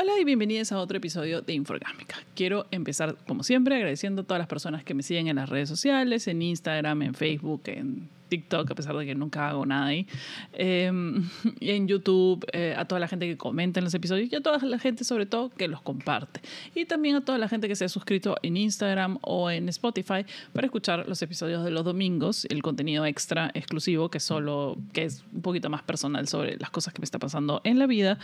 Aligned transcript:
Hola 0.00 0.12
y 0.20 0.22
bienvenidos 0.22 0.70
a 0.70 0.78
otro 0.78 0.98
episodio 0.98 1.42
de 1.42 1.54
Inforgámica. 1.54 2.14
Quiero 2.36 2.66
empezar, 2.70 3.16
como 3.26 3.42
siempre, 3.42 3.74
agradeciendo 3.74 4.22
a 4.22 4.24
todas 4.24 4.38
las 4.38 4.46
personas 4.46 4.84
que 4.84 4.94
me 4.94 5.02
siguen 5.02 5.26
en 5.26 5.34
las 5.34 5.48
redes 5.48 5.68
sociales, 5.68 6.28
en 6.28 6.40
Instagram, 6.40 7.02
en 7.02 7.14
Facebook, 7.14 7.62
en 7.64 8.08
TikTok, 8.28 8.70
a 8.70 8.74
pesar 8.74 8.96
de 8.96 9.06
que 9.06 9.14
nunca 9.14 9.48
hago 9.48 9.66
nada 9.66 9.86
ahí, 9.86 10.06
em, 10.52 11.28
y 11.60 11.70
en 11.70 11.88
YouTube, 11.88 12.44
eh, 12.52 12.74
a 12.76 12.84
toda 12.84 13.00
la 13.00 13.08
gente 13.08 13.26
que 13.26 13.36
comenta 13.36 13.80
en 13.80 13.84
los 13.84 13.94
episodios 13.94 14.32
y 14.32 14.36
a 14.36 14.40
toda 14.40 14.58
la 14.58 14.78
gente 14.78 15.04
sobre 15.04 15.26
todo 15.26 15.50
que 15.50 15.68
los 15.68 15.82
comparte. 15.82 16.40
Y 16.74 16.84
también 16.84 17.16
a 17.16 17.24
toda 17.24 17.38
la 17.38 17.48
gente 17.48 17.68
que 17.68 17.76
se 17.76 17.84
ha 17.84 17.88
suscrito 17.88 18.36
en 18.42 18.56
Instagram 18.56 19.18
o 19.22 19.50
en 19.50 19.68
Spotify 19.68 20.24
para 20.52 20.66
escuchar 20.66 21.08
los 21.08 21.20
episodios 21.22 21.64
de 21.64 21.70
los 21.70 21.84
domingos, 21.84 22.46
el 22.50 22.62
contenido 22.62 23.06
extra 23.06 23.50
exclusivo 23.54 24.10
que 24.10 24.20
solo, 24.20 24.76
que 24.92 25.04
es 25.04 25.24
un 25.32 25.42
poquito 25.42 25.70
más 25.70 25.82
personal 25.82 26.28
sobre 26.28 26.56
las 26.58 26.70
cosas 26.70 26.92
que 26.92 27.00
me 27.00 27.04
está 27.04 27.18
pasando 27.18 27.60
en 27.64 27.78
la 27.78 27.86
vida. 27.86 28.18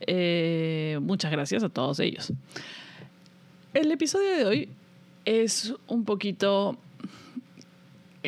Eh, 0.00 0.98
muchas 1.02 1.30
gracias 1.30 1.62
a 1.62 1.68
todos 1.68 2.00
ellos. 2.00 2.32
El 3.74 3.90
episodio 3.92 4.36
de 4.36 4.44
hoy 4.44 4.68
es 5.26 5.74
un 5.86 6.04
poquito 6.04 6.78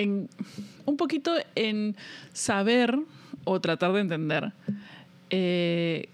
un 0.07 0.97
poquito 0.97 1.35
en 1.55 1.97
saber 2.33 2.99
o 3.45 3.61
tratar 3.61 3.93
de 3.93 4.01
entender 4.01 4.53
eh, 5.31 6.09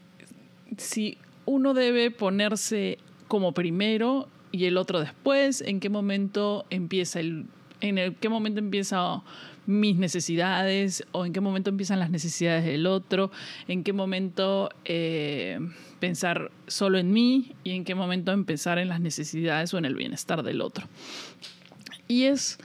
si 0.76 1.18
uno 1.46 1.74
debe 1.74 2.10
ponerse 2.10 2.98
como 3.28 3.52
primero 3.52 4.28
y 4.50 4.66
el 4.66 4.76
otro 4.76 5.00
después, 5.00 5.60
en 5.60 5.80
qué 5.80 5.88
momento 5.88 6.64
empieza 6.70 7.20
el, 7.20 7.46
en 7.80 8.14
qué 8.14 8.28
momento 8.28 8.60
empieza 8.60 9.22
mis 9.66 9.96
necesidades 9.96 11.04
o 11.12 11.24
en 11.24 11.32
qué 11.32 11.40
momento 11.40 11.70
empiezan 11.70 11.98
las 11.98 12.10
necesidades 12.10 12.64
del 12.64 12.86
otro, 12.86 13.30
en 13.66 13.82
qué 13.82 13.92
momento 13.92 14.68
eh, 14.84 15.58
pensar 16.00 16.50
solo 16.66 16.98
en 16.98 17.12
mí 17.12 17.52
y 17.64 17.72
en 17.72 17.84
qué 17.84 17.94
momento 17.94 18.32
empezar 18.32 18.78
en 18.78 18.88
las 18.88 19.00
necesidades 19.00 19.72
o 19.74 19.78
en 19.78 19.86
el 19.86 19.94
bienestar 19.94 20.42
del 20.42 20.60
otro. 20.60 20.86
Y 22.06 22.24
es 22.24 22.58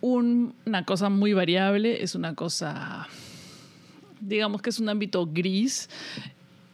una 0.00 0.84
cosa 0.84 1.08
muy 1.08 1.32
variable, 1.32 2.02
es 2.02 2.14
una 2.14 2.34
cosa, 2.34 3.08
digamos 4.20 4.62
que 4.62 4.70
es 4.70 4.78
un 4.78 4.88
ámbito 4.88 5.26
gris. 5.26 5.88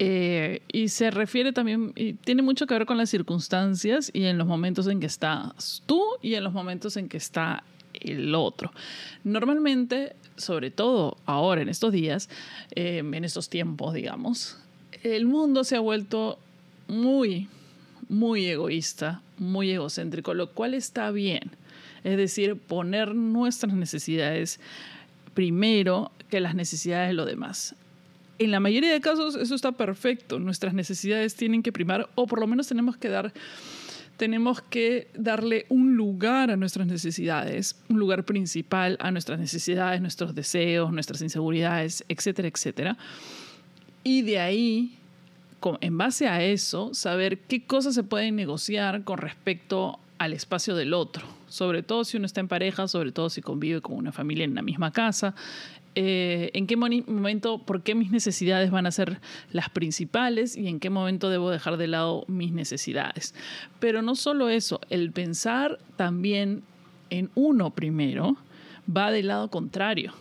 Eh, 0.01 0.61
y 0.73 0.89
se 0.89 1.13
refiere 1.13 1.53
también, 1.53 1.95
tiene 2.25 2.43
mucho 2.43 2.67
que 2.67 2.75
ver 2.75 2.85
con 2.85 2.99
las 2.99 3.11
circunstancias 3.11 4.11
y 4.13 4.25
en 4.25 4.39
los 4.39 4.47
momentos 4.47 4.89
en 4.89 4.99
que 4.99 5.07
estás 5.07 5.83
tú 5.87 6.03
y 6.21 6.35
en 6.35 6.43
los 6.43 6.53
momentos 6.53 6.97
en 6.97 7.09
que 7.09 7.17
está 7.17 7.63
el 7.93 8.35
otro. 8.35 8.73
Normalmente, 9.23 10.17
sobre 10.37 10.73
todo 10.73 11.17
ahora, 11.27 11.63
en 11.63 11.69
estos 11.69 11.93
días, 11.93 12.29
eh, 12.75 12.99
en 12.99 13.25
estos 13.25 13.49
tiempos, 13.49 13.95
digamos, 13.95 14.59
el 15.05 15.27
mundo 15.27 15.63
se 15.63 15.77
ha 15.77 15.81
vuelto 15.81 16.39
muy, 16.89 17.49
muy 18.09 18.47
egoísta, 18.47 19.23
muy 19.39 19.71
egocéntrico, 19.71 20.35
lo 20.35 20.51
cual 20.51 20.75
está 20.75 21.11
bien 21.13 21.53
es 22.05 22.17
decir, 22.17 22.57
poner 22.57 23.15
nuestras 23.15 23.75
necesidades 23.75 24.61
primero 25.35 26.13
que 26.31 26.41
las 26.41 26.55
necesidades 26.55 27.09
de 27.09 27.15
los 27.15 27.27
demás. 27.27 27.75
En 28.39 28.51
la 28.51 28.61
mayoría 28.61 28.93
de 28.93 29.01
casos 29.01 29.37
eso 29.37 29.55
está 29.55 29.73
perfecto, 29.73 30.39
nuestras 30.39 30.75
necesidades 30.75 31.35
tienen 31.35 31.63
que 31.63 31.73
primar 31.73 32.09
o 32.15 32.27
por 32.27 32.41
lo 32.41 32.47
menos 32.47 32.69
tenemos 32.69 32.97
que 32.97 33.09
dar 33.09 33.33
tenemos 34.17 34.61
que 34.61 35.09
darle 35.15 35.67
un 35.69 35.97
lugar 35.97 36.51
a 36.51 36.57
nuestras 36.57 36.87
necesidades, 36.87 37.77
un 37.89 37.99
lugar 37.99 38.25
principal 38.25 38.97
a 39.01 39.11
nuestras 39.11 39.41
necesidades, 39.41 40.01
nuestros 40.01 40.35
deseos, 40.35 40.93
nuestras 40.93 41.21
inseguridades, 41.21 42.05
etcétera, 42.09 42.47
etcétera. 42.49 42.97
Y 44.05 44.23
de 44.23 44.39
ahí, 44.39 44.99
en 45.81 45.99
base 45.99 46.29
a 46.29 46.45
eso, 46.45 46.95
saber 46.95 47.39
qué 47.39 47.65
cosas 47.65 47.95
se 47.95 48.05
pueden 48.05 48.37
negociar 48.37 49.03
con 49.03 49.19
respecto 49.19 49.99
al 50.19 50.33
espacio 50.33 50.77
del 50.77 50.95
otro, 50.95 51.27
sobre 51.49 51.83
todo 51.83 52.05
si 52.05 52.17
uno 52.17 52.27
está 52.27 52.41
en 52.41 52.49
pareja, 52.49 52.89
sobre 52.89 53.13
todo 53.13 53.31
si 53.31 53.41
convive 53.41 53.81
con 53.81 53.97
una 53.97 54.13
familia 54.13 54.45
en 54.45 54.55
la 54.55 54.63
misma 54.63 54.93
casa. 54.93 55.35
Eh, 55.97 56.51
en 56.55 56.67
qué 56.67 56.77
momento, 56.77 57.59
por 57.59 57.83
qué 57.83 57.95
mis 57.95 58.11
necesidades 58.11 58.71
van 58.71 58.87
a 58.87 58.91
ser 58.91 59.21
las 59.53 59.69
principales 59.71 60.57
y 60.57 60.67
en 60.67 60.81
qué 60.81 60.91
momento 60.91 61.31
debo 61.31 61.51
dejar 61.51 61.77
de 61.77 61.87
lado 61.87 62.25
mis 62.27 62.53
necesidades. 62.53 63.35
Pero 63.79 64.03
no 64.03 64.17
solo 64.17 64.49
eso, 64.49 64.81
el 64.91 65.13
pensar 65.13 65.79
también 65.97 66.63
en 67.11 67.31
uno 67.37 67.71
primero 67.71 68.37
va 68.95 69.13
del 69.13 69.29
lado 69.29 69.51
contrario, 69.51 70.13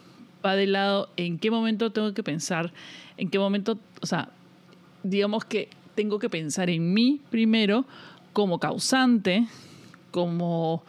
va 0.45 0.55
del 0.55 0.73
lado 0.73 1.09
en 1.17 1.39
qué 1.39 1.49
momento 1.49 1.91
tengo 1.91 2.13
que 2.13 2.23
pensar, 2.23 2.71
en 3.17 3.29
qué 3.29 3.39
momento, 3.39 3.79
o 4.01 4.05
sea, 4.05 4.29
digamos 5.01 5.43
que 5.43 5.69
tengo 5.95 6.19
que 6.19 6.29
pensar 6.29 6.69
en 6.69 6.93
mí 6.93 7.19
primero 7.31 7.85
como 8.31 8.59
causante 8.59 9.47
como 10.13 10.83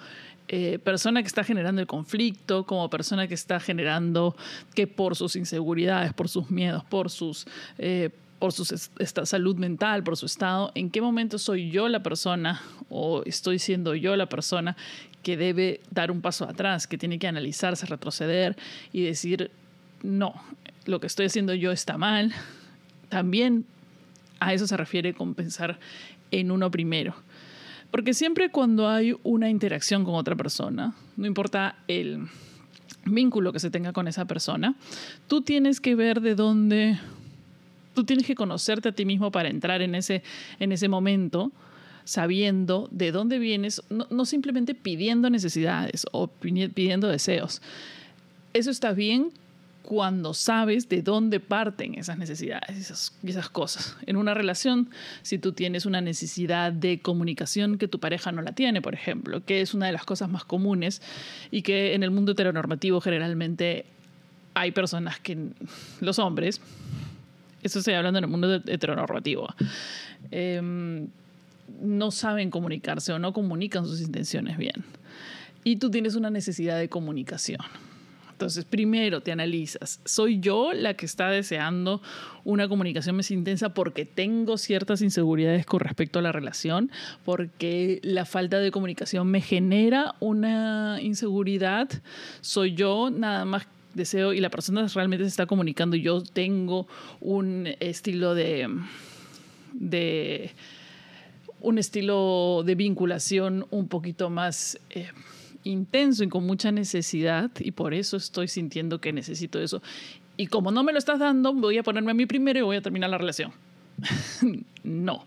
eh, 0.57 0.79
persona 0.79 1.21
que 1.21 1.27
está 1.27 1.43
generando 1.43 1.81
el 1.81 1.89
conflicto, 1.89 2.65
como 2.65 2.89
persona 2.89 3.27
que 3.27 3.35
está 3.35 3.59
generando 3.59 4.37
que 4.77 4.87
por 4.87 5.17
sus 5.17 5.35
inseguridades, 5.35 6.13
por 6.13 6.29
sus 6.29 6.49
miedos, 6.49 6.85
por 6.85 7.11
sus... 7.11 7.45
Eh, 7.77 8.11
por 8.39 8.53
su 8.53 8.65
salud 8.65 9.57
mental, 9.57 10.05
por 10.05 10.19
su 10.19 10.27
estado, 10.27 10.71
en 10.75 10.91
qué 10.91 11.01
momento 11.01 11.39
soy 11.39 11.71
yo 11.71 11.89
la 11.89 12.03
persona 12.03 12.61
o 12.91 13.23
estoy 13.25 13.59
siendo 13.59 13.95
yo 13.95 14.17
la 14.17 14.29
persona 14.29 14.77
que 15.23 15.39
debe 15.39 15.81
dar 15.91 16.11
un 16.11 16.21
paso 16.21 16.45
atrás, 16.45 16.87
que 16.87 16.99
tiene 16.99 17.19
que 17.19 17.27
analizarse, 17.27 17.87
retroceder 17.87 18.55
y 18.93 19.03
decir, 19.03 19.51
no, 20.03 20.35
lo 20.85 21.01
que 21.01 21.07
estoy 21.07 21.27
haciendo 21.27 21.55
yo 21.55 21.73
está 21.73 21.97
mal. 21.97 22.35
También 23.09 23.65
a 24.41 24.53
eso 24.53 24.67
se 24.67 24.77
refiere 24.77 25.15
con 25.15 25.35
pensar 25.35 25.79
en 26.31 26.51
uno 26.51 26.71
primero. 26.71 27.15
Porque 27.95 28.13
siempre 28.13 28.51
cuando 28.51 28.89
hay 28.89 29.15
una 29.23 29.49
interacción 29.49 30.03
con 30.05 30.17
otra 30.17 30.35
persona, 30.35 30.97
no 31.17 31.29
importa 31.29 31.77
el 31.87 32.27
vínculo 33.05 33.53
que 33.53 33.61
se 33.61 33.71
tenga 33.71 33.93
con 33.93 34.09
esa 34.09 34.25
persona, 34.25 34.75
tú 35.29 35.43
tienes 35.43 35.81
que 35.81 35.95
ver 35.95 36.21
de 36.21 36.35
dónde, 36.35 36.99
tú 37.95 38.03
tienes 38.03 38.27
que 38.27 38.35
conocerte 38.35 38.89
a 38.89 38.93
ti 38.93 39.05
mismo 39.05 39.31
para 39.31 39.49
entrar 39.49 39.81
en 39.81 39.95
ese, 39.95 40.25
en 40.59 40.73
ese 40.73 40.89
momento 40.89 41.53
sabiendo 42.03 42.89
de 42.91 43.13
dónde 43.13 43.39
vienes, 43.39 43.81
no, 43.91 44.09
no 44.11 44.25
simplemente 44.25 44.75
pidiendo 44.75 45.31
necesidades 45.31 46.05
o 46.11 46.27
pidiendo 46.27 47.07
deseos. 47.07 47.63
Eso 48.55 48.73
está 48.73 48.91
bien 48.91 49.31
cuando 49.85 50.33
sabes 50.33 50.89
de 50.89 51.03
dónde 51.03 51.41
parten 51.41 51.95
esas 51.95 52.17
necesidades 52.17 52.77
esas, 52.77 53.13
esas 53.23 53.51
cosas. 53.51 53.97
En 54.07 54.17
una 54.17 54.33
relación, 54.33 54.89
si 55.23 55.39
tú 55.39 55.53
tienes 55.53 55.85
una 55.85 56.01
necesidad 56.01 56.73
de 56.73 57.01
comunicación 57.01 57.77
que 57.77 57.87
tu 57.87 58.01
pareja 58.01 58.33
no 58.33 58.41
la 58.41 58.53
tiene, 58.53 58.81
por 58.81 58.95
ejemplo, 58.95 59.45
que 59.45 59.61
es 59.61 59.75
una 59.75 59.87
de 59.87 59.93
las 59.93 60.05
cosas 60.05 60.31
más 60.31 60.45
comunes 60.45 61.03
y 61.51 61.63
que 61.63 61.95
en 61.95 62.03
el 62.03 62.11
mundo 62.11 62.33
heteronormativo 62.33 63.01
generalmente 63.03 63.85
hay 64.55 64.73
personas 64.73 65.21
que, 65.21 65.37
los 66.01 66.19
hombres, 66.19 66.63
eso 67.63 67.79
estoy 67.79 67.95
hablando 67.95 68.19
en 68.19 68.25
el 68.25 68.31
mundo 68.31 68.55
heteronormativo, 68.55 69.49
em, 70.31 71.09
no 71.83 72.11
saben 72.11 72.51
comunicarse 72.51 73.13
o 73.13 73.19
no 73.19 73.35
comunican 73.35 73.85
sus 73.85 74.01
intenciones 74.01 74.57
bien. 74.57 74.85
Y 75.63 75.77
tú 75.77 75.91
tienes 75.91 76.15
una 76.15 76.31
necesidad 76.31 76.79
de 76.79 76.89
comunicación 76.89 77.61
entonces, 78.35 78.65
primero 78.65 79.21
te 79.21 79.31
analizas, 79.31 80.01
¿soy 80.05 80.41
yo 80.41 80.73
la 80.73 80.95
que 80.95 81.07
está 81.07 81.31
deseando 81.31 82.03
una 82.43 82.67
comunicación 82.67 83.15
más 83.15 83.31
intensa 83.31 83.75
porque 83.75 84.05
tengo 84.05 84.59
ciertas 84.59 85.03
inseguridades 85.03 85.65
con 85.67 85.79
respecto 85.79 86.19
a 86.19 86.23
la 86.23 86.33
relación? 86.33 86.91
¿Porque 87.25 88.01
la 88.03 88.25
falta 88.25 88.59
de 88.59 88.73
comunicación 88.73 89.29
me 89.29 89.41
genera 89.41 90.17
una 90.19 90.99
inseguridad? 91.01 91.89
¿Soy 92.41 92.75
yo 92.75 93.09
nada 93.09 93.45
más 93.45 93.69
deseo 93.95 94.33
y 94.33 94.41
la 94.41 94.51
persona 94.51 94.85
realmente 94.93 95.25
se 95.25 95.29
está 95.29 95.47
comunicando 95.47 95.95
y 95.95 96.03
yo 96.03 96.21
tengo 96.21 96.89
un 97.21 97.69
estilo 97.79 98.35
de... 98.35 98.69
de 99.73 100.51
un 101.61 101.79
estilo 101.79 102.65
de 102.67 102.75
vinculación 102.75 103.65
un 103.71 103.87
poquito 103.87 104.29
más... 104.29 104.77
Eh, 104.91 105.07
intenso 105.65 106.23
y 106.25 106.29
con 106.29 106.47
mucha 106.47 106.71
necesidad 106.71 107.51
y 107.59 107.73
por 107.73 107.95
eso 107.95 108.17
estoy 108.17 108.49
sintiendo 108.49 109.01
que 109.01 109.13
necesito 109.13 109.61
eso. 109.61 109.83
Y 110.37 110.47
como 110.49 110.71
no 110.71 110.83
me 110.83 110.93
lo 110.93 110.99
estás 110.99 111.19
dando, 111.19 111.53
voy 111.53 111.79
a 111.79 111.83
ponerme 111.83 112.11
a 112.11 112.15
mí 112.15 112.27
primero 112.27 112.59
y 112.59 112.63
voy 112.63 112.77
a 112.77 112.83
terminar 112.83 113.11
la 113.11 113.19
relación. 113.19 113.53
no. 114.85 115.27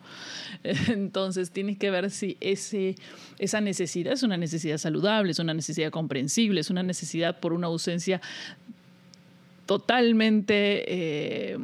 Entonces 0.63 1.51
tienes 1.51 1.77
que 1.77 1.91
ver 1.91 2.09
si 2.11 2.37
ese, 2.41 2.95
esa 3.39 3.61
necesidad 3.61 4.13
es 4.13 4.23
una 4.23 4.37
necesidad 4.37 4.77
saludable, 4.77 5.31
es 5.31 5.39
una 5.39 5.53
necesidad 5.53 5.91
comprensible, 5.91 6.61
es 6.61 6.69
una 6.69 6.83
necesidad 6.83 7.39
por 7.39 7.53
una 7.53 7.67
ausencia 7.67 8.21
totalmente... 9.65 10.83
Eh, 10.87 11.57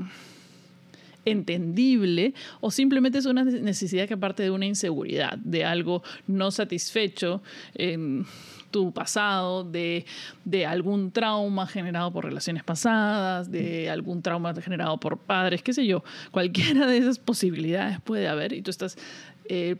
entendible 1.25 2.33
o 2.61 2.71
simplemente 2.71 3.17
es 3.17 3.25
una 3.25 3.43
necesidad 3.43 4.07
que 4.07 4.17
parte 4.17 4.43
de 4.43 4.51
una 4.51 4.65
inseguridad, 4.65 5.37
de 5.37 5.65
algo 5.65 6.03
no 6.27 6.51
satisfecho 6.51 7.41
en 7.75 8.25
tu 8.71 8.91
pasado, 8.91 9.63
de, 9.63 10.05
de 10.45 10.65
algún 10.65 11.11
trauma 11.11 11.67
generado 11.67 12.11
por 12.11 12.25
relaciones 12.25 12.63
pasadas, 12.63 13.51
de 13.51 13.89
algún 13.89 14.21
trauma 14.21 14.53
generado 14.55 14.99
por 14.99 15.19
padres, 15.19 15.61
qué 15.61 15.73
sé 15.73 15.85
yo, 15.85 16.03
cualquiera 16.31 16.87
de 16.87 16.97
esas 16.97 17.19
posibilidades 17.19 18.01
puede 18.01 18.27
haber 18.27 18.51
y 18.51 18.61
tú 18.61 18.71
estás 18.71 18.97
eh, 19.45 19.75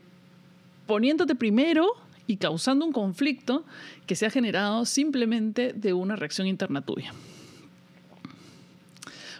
poniéndote 0.86 1.34
primero 1.34 1.88
y 2.26 2.36
causando 2.36 2.86
un 2.86 2.92
conflicto 2.92 3.64
que 4.06 4.16
se 4.16 4.26
ha 4.26 4.30
generado 4.30 4.84
simplemente 4.84 5.72
de 5.72 5.92
una 5.92 6.16
reacción 6.16 6.46
interna 6.46 6.80
tuya. 6.82 7.12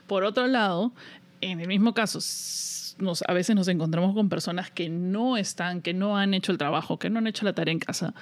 Por 0.06 0.24
otro 0.24 0.46
lado, 0.46 0.92
en 1.40 1.60
el 1.60 1.68
mismo 1.68 1.94
caso, 1.94 2.18
a 3.26 3.32
veces 3.32 3.56
nos 3.56 3.68
encontramos 3.68 4.14
con 4.14 4.28
personas 4.28 4.70
que 4.70 4.88
no 4.88 5.36
están, 5.36 5.82
que 5.82 5.94
no 5.94 6.16
han 6.16 6.34
hecho 6.34 6.52
el 6.52 6.58
trabajo, 6.58 6.98
que 6.98 7.10
no 7.10 7.18
han 7.18 7.26
hecho 7.26 7.44
la 7.44 7.52
tarea 7.52 7.72
en 7.72 7.78
casa 7.78 8.14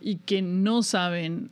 y 0.00 0.16
que 0.16 0.42
no 0.42 0.82
saben 0.82 1.50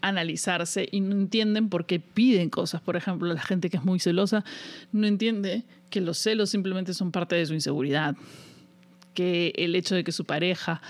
analizarse 0.00 0.88
y 0.90 1.00
no 1.00 1.12
entienden 1.16 1.68
por 1.68 1.86
qué 1.86 2.00
piden 2.00 2.50
cosas. 2.50 2.80
Por 2.80 2.96
ejemplo, 2.96 3.32
la 3.32 3.40
gente 3.40 3.70
que 3.70 3.76
es 3.76 3.84
muy 3.84 3.98
celosa 3.98 4.44
no 4.92 5.06
entiende 5.06 5.64
que 5.90 6.00
los 6.00 6.18
celos 6.18 6.50
simplemente 6.50 6.94
son 6.94 7.12
parte 7.12 7.36
de 7.36 7.46
su 7.46 7.54
inseguridad, 7.54 8.16
que 9.14 9.52
el 9.56 9.74
hecho 9.74 9.94
de 9.94 10.04
que 10.04 10.12
su 10.12 10.24
pareja 10.24 10.80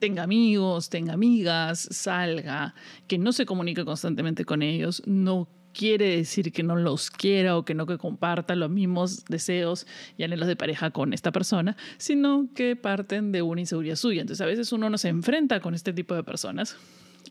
tenga 0.00 0.24
amigos, 0.24 0.90
tenga 0.90 1.12
amigas, 1.12 1.88
salga, 1.90 2.74
que 3.06 3.18
no 3.18 3.32
se 3.32 3.46
comunique 3.46 3.84
constantemente 3.84 4.44
con 4.44 4.62
ellos, 4.62 5.02
no 5.06 5.46
quiere 5.72 6.16
decir 6.16 6.52
que 6.52 6.62
no 6.62 6.76
los 6.76 7.10
quiera 7.10 7.56
o 7.56 7.64
que 7.64 7.74
no 7.74 7.86
que 7.86 7.98
comparta 7.98 8.54
los 8.54 8.70
mismos 8.70 9.24
deseos 9.26 9.86
y 10.16 10.22
anhelos 10.22 10.48
de 10.48 10.56
pareja 10.56 10.90
con 10.90 11.12
esta 11.12 11.32
persona, 11.32 11.76
sino 11.98 12.48
que 12.54 12.76
parten 12.76 13.32
de 13.32 13.42
una 13.42 13.60
inseguridad 13.60 13.96
suya. 13.96 14.20
Entonces 14.20 14.42
a 14.42 14.46
veces 14.46 14.72
uno 14.72 14.90
no 14.90 14.98
se 14.98 15.08
enfrenta 15.08 15.60
con 15.60 15.74
este 15.74 15.92
tipo 15.92 16.14
de 16.14 16.22
personas 16.22 16.76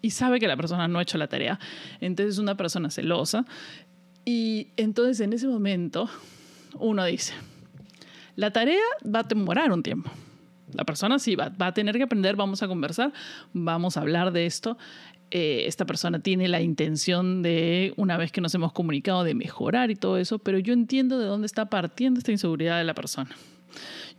y 0.02 0.12
sabe 0.12 0.40
que 0.40 0.48
la 0.48 0.58
persona 0.58 0.88
no 0.88 1.00
ha 1.00 1.04
hecho 1.04 1.18
la 1.18 1.28
tarea. 1.28 1.60
Entonces 2.00 2.36
es 2.36 2.40
una 2.40 2.58
persona 2.58 2.90
celosa 2.90 3.46
y 4.26 4.70
entonces 4.78 5.20
en 5.20 5.34
ese 5.34 5.48
momento 5.48 6.10
uno 6.80 7.06
dice, 7.06 7.34
la 8.36 8.52
tarea 8.52 8.82
va 9.04 9.20
a 9.20 9.24
demorar 9.24 9.72
un 9.72 9.84
tiempo. 9.84 10.12
La 10.74 10.86
persona 10.86 11.20
sí 11.20 11.36
va, 11.36 11.50
va 11.50 11.68
a 11.68 11.74
tener 11.74 11.98
que 11.98 12.04
aprender, 12.04 12.38
vamos 12.38 12.64
a 12.64 12.68
conversar, 12.68 13.12
vamos 13.52 13.98
a 13.98 14.02
hablar 14.02 14.32
de 14.32 14.46
esto 14.46 14.78
eh, 15.32 15.64
esta 15.68 15.86
persona 15.86 16.20
tiene 16.20 16.48
la 16.50 16.62
intención 16.62 17.42
de, 17.42 17.94
una 17.96 18.18
vez 18.18 18.32
que 18.32 18.42
nos 18.42 18.54
hemos 18.54 18.74
comunicado, 18.74 19.24
de 19.24 19.34
mejorar 19.34 19.90
y 19.90 19.96
todo 19.96 20.18
eso, 20.18 20.40
pero 20.40 20.60
yo 20.60 20.74
entiendo 20.74 21.18
de 21.20 21.26
dónde 21.26 21.46
está 21.46 21.70
partiendo 21.70 22.18
esta 22.20 22.32
inseguridad 22.32 22.78
de 22.78 22.84
la 22.84 22.94
persona. 22.94 23.30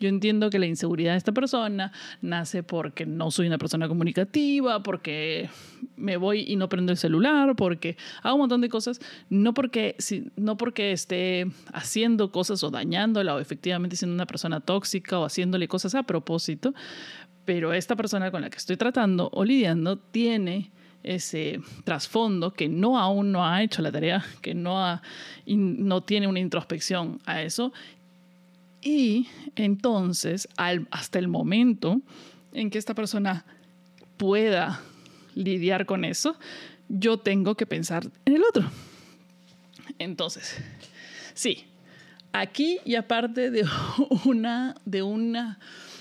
Yo 0.00 0.08
entiendo 0.08 0.50
que 0.50 0.58
la 0.58 0.66
inseguridad 0.66 1.12
de 1.12 1.18
esta 1.18 1.32
persona 1.32 1.92
nace 2.22 2.62
porque 2.62 3.06
no 3.06 3.30
soy 3.30 3.46
una 3.46 3.58
persona 3.58 3.88
comunicativa, 3.88 4.82
porque 4.82 5.48
me 5.96 6.16
voy 6.16 6.44
y 6.48 6.56
no 6.56 6.68
prendo 6.68 6.92
el 6.92 6.98
celular, 6.98 7.54
porque 7.56 7.96
hago 8.22 8.36
un 8.36 8.40
montón 8.40 8.62
de 8.62 8.68
cosas, 8.68 9.00
no 9.28 9.54
porque, 9.54 9.96
no 10.36 10.56
porque 10.56 10.92
esté 10.92 11.46
haciendo 11.72 12.32
cosas 12.32 12.64
o 12.64 12.70
dañándola 12.70 13.34
o 13.34 13.38
efectivamente 13.38 13.96
siendo 13.96 14.14
una 14.14 14.26
persona 14.26 14.60
tóxica 14.60 15.18
o 15.18 15.24
haciéndole 15.24 15.68
cosas 15.68 15.94
a 15.94 16.02
propósito, 16.02 16.74
pero 17.44 17.72
esta 17.72 17.96
persona 17.96 18.30
con 18.30 18.40
la 18.40 18.50
que 18.50 18.58
estoy 18.58 18.76
tratando 18.76 19.28
o 19.32 19.44
lidiando 19.44 19.98
tiene 19.98 20.72
ese 21.02 21.60
trasfondo 21.84 22.52
que 22.52 22.68
no 22.68 22.98
aún 22.98 23.32
no 23.32 23.46
ha 23.46 23.62
hecho 23.62 23.82
la 23.82 23.92
tarea, 23.92 24.24
que 24.40 24.54
no, 24.54 25.00
no 25.46 26.00
tiene 26.02 26.26
una 26.26 26.40
introspección 26.40 27.20
a 27.26 27.42
eso. 27.42 27.72
Y 28.80 29.28
entonces, 29.56 30.48
hasta 30.56 31.18
el 31.18 31.28
momento 31.28 32.00
en 32.52 32.70
que 32.70 32.78
esta 32.78 32.94
persona 32.94 33.44
pueda 34.16 34.80
lidiar 35.34 35.86
con 35.86 36.04
eso, 36.04 36.36
yo 36.88 37.18
tengo 37.18 37.54
que 37.54 37.66
pensar 37.66 38.08
en 38.24 38.36
el 38.36 38.42
otro. 38.44 38.70
Entonces, 39.98 40.56
sí, 41.34 41.64
aquí 42.32 42.78
y 42.84 42.96
aparte 42.96 43.50
de 43.50 43.64
una, 44.24 44.74
de 44.84 45.02
una 45.02 45.58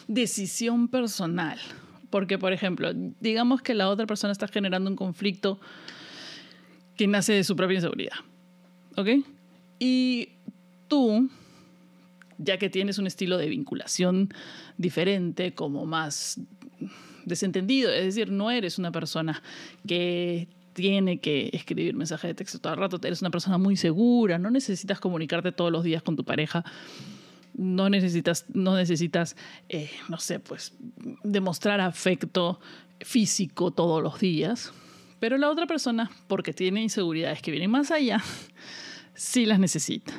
decisión 0.08 0.88
personal, 0.88 1.60
porque, 2.12 2.38
por 2.38 2.54
ejemplo, 2.54 2.92
digamos 3.20 3.62
que 3.64 3.74
la 3.74 3.90
otra 3.90 4.06
persona 4.06 4.32
está 4.32 4.48
generando 4.48 4.90
un 4.90 4.96
conflicto 4.96 5.60
que 6.96 7.08
nace 7.08 7.34
de 7.34 7.44
su 7.44 7.56
propia 7.56 7.76
inseguridad. 7.76 8.18
¿Ok? 8.98 9.08
Y 9.80 10.30
tú, 10.88 11.30
ya 12.38 12.58
que 12.58 12.70
tienes 12.70 13.00
un 13.00 13.08
estilo 13.08 13.38
de 13.38 13.48
vinculación 13.48 14.30
diferente, 14.78 15.56
como 15.56 15.86
más 15.86 16.40
desentendido, 17.26 17.92
es 17.92 18.04
decir, 18.04 18.30
no 18.30 18.52
eres 18.52 18.78
una 18.78 18.92
persona 18.92 19.42
que 19.88 20.48
tiene 20.74 21.20
que 21.20 21.50
escribir 21.54 21.96
mensajes 21.96 22.30
de 22.30 22.36
texto 22.36 22.60
todo 22.60 22.74
el 22.74 22.80
rato, 22.80 23.00
eres 23.04 23.22
una 23.22 23.30
persona 23.30 23.58
muy 23.58 23.78
segura, 23.78 24.38
no 24.38 24.52
necesitas 24.52 25.00
comunicarte 25.00 25.52
todos 25.52 25.72
los 25.72 25.84
días 25.84 26.04
con 26.04 26.16
tu 26.16 26.24
pareja 26.24 26.64
no 27.54 27.90
necesitas, 27.90 28.46
no 28.54 28.76
necesitas, 28.76 29.36
eh, 29.70 29.90
no 30.10 30.18
sé, 30.18 30.40
pues 30.40 30.74
demostrar 31.24 31.82
afecto 31.82 32.60
físico 33.00 33.72
todos 33.72 34.02
los 34.02 34.20
días, 34.20 34.74
pero 35.20 35.38
la 35.38 35.50
otra 35.50 35.68
persona, 35.68 36.10
porque 36.28 36.54
tiene 36.54 36.82
inseguridades 36.82 37.42
que 37.42 37.52
vienen 37.52 37.72
más 37.72 37.92
allá, 37.92 38.24
sí 39.14 39.46
las 39.46 39.60
necesita. 39.60 40.14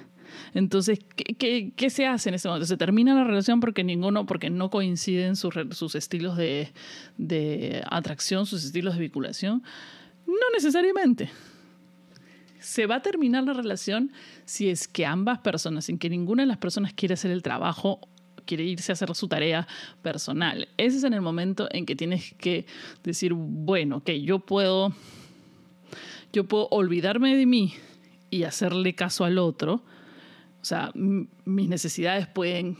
Entonces, 0.54 0.98
¿qué, 1.16 1.72
qué, 1.74 1.90
se 1.90 2.06
hace 2.06 2.28
en 2.28 2.34
ese 2.34 2.48
momento? 2.48 2.66
¿Se 2.66 2.76
termina 2.76 3.14
la 3.14 3.24
relación 3.24 3.60
porque 3.60 3.84
ninguno, 3.84 4.26
porque 4.26 4.50
no 4.50 4.70
coinciden 4.70 5.36
sus, 5.36 5.54
sus 5.70 5.94
estilos 5.94 6.36
de, 6.36 6.72
de 7.16 7.82
atracción, 7.90 8.44
sus 8.46 8.64
estilos 8.64 8.94
de 8.94 9.00
vinculación? 9.00 9.62
No 10.26 10.50
necesariamente 10.54 11.30
se 12.62 12.86
va 12.86 12.96
a 12.96 13.02
terminar 13.02 13.44
la 13.44 13.52
relación 13.52 14.12
si 14.44 14.70
es 14.70 14.88
que 14.88 15.04
ambas 15.04 15.38
personas, 15.40 15.86
sin 15.86 15.98
que 15.98 16.08
ninguna 16.08 16.44
de 16.44 16.46
las 16.46 16.58
personas 16.58 16.92
quiera 16.94 17.14
hacer 17.14 17.30
el 17.30 17.42
trabajo, 17.42 18.00
quiere 18.46 18.64
irse 18.64 18.92
a 18.92 18.94
hacer 18.94 19.14
su 19.14 19.28
tarea 19.28 19.66
personal. 20.00 20.68
Ese 20.76 20.98
es 20.98 21.04
en 21.04 21.12
el 21.12 21.20
momento 21.20 21.68
en 21.70 21.86
que 21.86 21.96
tienes 21.96 22.34
que 22.38 22.66
decir, 23.02 23.32
bueno, 23.34 24.02
que 24.02 24.22
yo 24.22 24.38
puedo, 24.38 24.92
yo 26.32 26.44
puedo 26.44 26.68
olvidarme 26.70 27.36
de 27.36 27.46
mí 27.46 27.74
y 28.30 28.44
hacerle 28.44 28.94
caso 28.94 29.24
al 29.24 29.38
otro. 29.38 29.82
O 30.60 30.64
sea, 30.64 30.92
mis 30.94 31.68
necesidades 31.68 32.26
pueden 32.28 32.76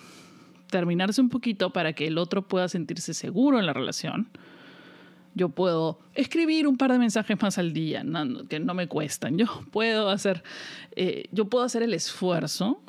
terminarse 0.70 1.20
un 1.20 1.28
poquito 1.28 1.70
para 1.73 1.93
que 1.93 2.06
el 2.06 2.17
otro 2.17 2.46
pueda 2.49 2.69
sentirse 2.69 3.12
seguro 3.12 3.58
en 3.58 3.67
la 3.67 3.73
relación 3.73 4.28
yo 5.34 5.49
puedo 5.49 5.99
escribir 6.14 6.67
un 6.67 6.76
par 6.76 6.93
de 6.93 6.99
mensajes 6.99 7.40
más 7.40 7.58
al 7.58 7.73
día, 7.73 8.05
que 8.49 8.61
no 8.61 8.75
me 8.75 8.88
cuestan. 8.88 9.38
Yo 9.38 9.46
puedo 9.70 10.11
hacer, 10.11 10.43
eh, 10.96 11.25
yo 11.32 11.46
puedo 11.46 11.64
hacer 11.64 11.82
el 11.82 11.94
esfuerzo 11.94 12.81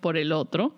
por 0.00 0.16
el 0.16 0.32
otro 0.32 0.76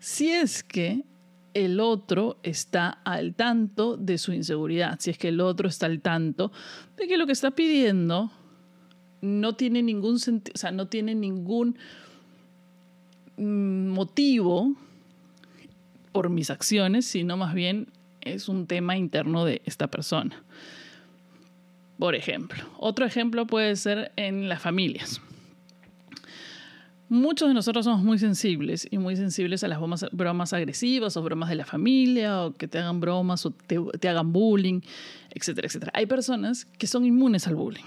si 0.00 0.30
es 0.30 0.64
que 0.64 1.04
el 1.52 1.78
otro 1.78 2.38
está 2.42 2.88
al 2.88 3.34
tanto 3.34 3.96
de 3.96 4.18
su 4.18 4.32
inseguridad, 4.32 4.98
si 4.98 5.10
es 5.10 5.18
que 5.18 5.28
el 5.28 5.40
otro 5.40 5.68
está 5.68 5.86
al 5.86 6.00
tanto 6.00 6.50
de 6.96 7.06
que 7.06 7.18
lo 7.18 7.26
que 7.26 7.32
está 7.32 7.50
pidiendo 7.50 8.32
no 9.20 9.54
tiene 9.54 9.82
ningún 9.82 10.18
sentido, 10.18 10.54
o 10.54 10.58
sea, 10.58 10.70
no 10.70 10.88
tiene 10.88 11.14
ningún 11.14 11.76
mm, 13.36 13.88
motivo 13.88 14.74
por 16.12 16.30
mis 16.30 16.50
acciones, 16.50 17.04
sino 17.04 17.36
más 17.36 17.52
bien 17.52 17.88
es 18.20 18.48
un 18.48 18.66
tema 18.66 18.96
interno 18.96 19.44
de 19.44 19.62
esta 19.64 19.88
persona. 19.88 20.42
Por 21.98 22.14
ejemplo, 22.14 22.64
otro 22.78 23.04
ejemplo 23.04 23.46
puede 23.46 23.76
ser 23.76 24.12
en 24.16 24.48
las 24.48 24.62
familias. 24.62 25.20
Muchos 27.10 27.48
de 27.48 27.54
nosotros 27.54 27.84
somos 27.84 28.04
muy 28.04 28.20
sensibles 28.20 28.86
y 28.88 28.96
muy 28.98 29.16
sensibles 29.16 29.64
a 29.64 29.68
las 29.68 29.80
bromas, 30.12 30.52
agresivas 30.52 31.16
o 31.16 31.22
bromas 31.22 31.48
de 31.48 31.56
la 31.56 31.66
familia 31.66 32.44
o 32.44 32.54
que 32.54 32.68
te 32.68 32.78
hagan 32.78 33.00
bromas 33.00 33.44
o 33.44 33.50
te, 33.50 34.08
hagan 34.08 34.32
bullying, 34.32 34.80
etcétera, 35.30 35.66
etcétera. 35.66 35.90
Hay 35.92 36.06
personas 36.06 36.66
que 36.66 36.86
son 36.86 37.04
inmunes 37.04 37.48
al 37.48 37.56
bullying 37.56 37.84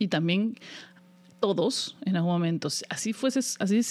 y 0.00 0.08
también 0.08 0.56
todos 1.38 1.96
en 2.04 2.16
algún 2.16 2.32
momento, 2.32 2.68
así 2.88 3.12
fuese, 3.12 3.38
así 3.38 3.82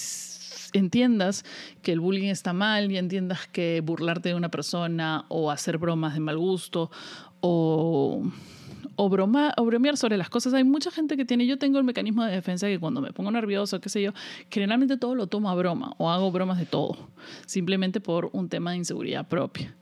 entiendas 0.73 1.45
que 1.81 1.91
el 1.91 1.99
bullying 1.99 2.29
está 2.29 2.53
mal 2.53 2.91
y 2.91 2.97
entiendas 2.97 3.47
que 3.47 3.81
burlarte 3.81 4.29
de 4.29 4.35
una 4.35 4.49
persona 4.49 5.25
o 5.29 5.51
hacer 5.51 5.77
bromas 5.77 6.13
de 6.13 6.19
mal 6.19 6.37
gusto 6.37 6.91
o, 7.39 8.23
o, 8.95 9.09
broma, 9.09 9.53
o 9.57 9.65
bromear 9.65 9.97
sobre 9.97 10.17
las 10.17 10.29
cosas. 10.29 10.53
Hay 10.53 10.63
mucha 10.63 10.91
gente 10.91 11.17
que 11.17 11.25
tiene, 11.25 11.45
yo 11.45 11.57
tengo 11.57 11.77
el 11.77 11.83
mecanismo 11.83 12.23
de 12.23 12.31
defensa 12.31 12.67
que 12.67 12.79
cuando 12.79 13.01
me 13.01 13.11
pongo 13.11 13.31
nervioso, 13.31 13.79
qué 13.79 13.89
sé 13.89 14.01
yo, 14.01 14.11
generalmente 14.49 14.97
todo 14.97 15.15
lo 15.15 15.27
tomo 15.27 15.49
a 15.49 15.55
broma 15.55 15.93
o 15.97 16.09
hago 16.09 16.31
bromas 16.31 16.57
de 16.57 16.65
todo, 16.65 16.97
simplemente 17.45 17.99
por 17.99 18.29
un 18.33 18.49
tema 18.49 18.71
de 18.71 18.77
inseguridad 18.77 19.27
propia. 19.27 19.75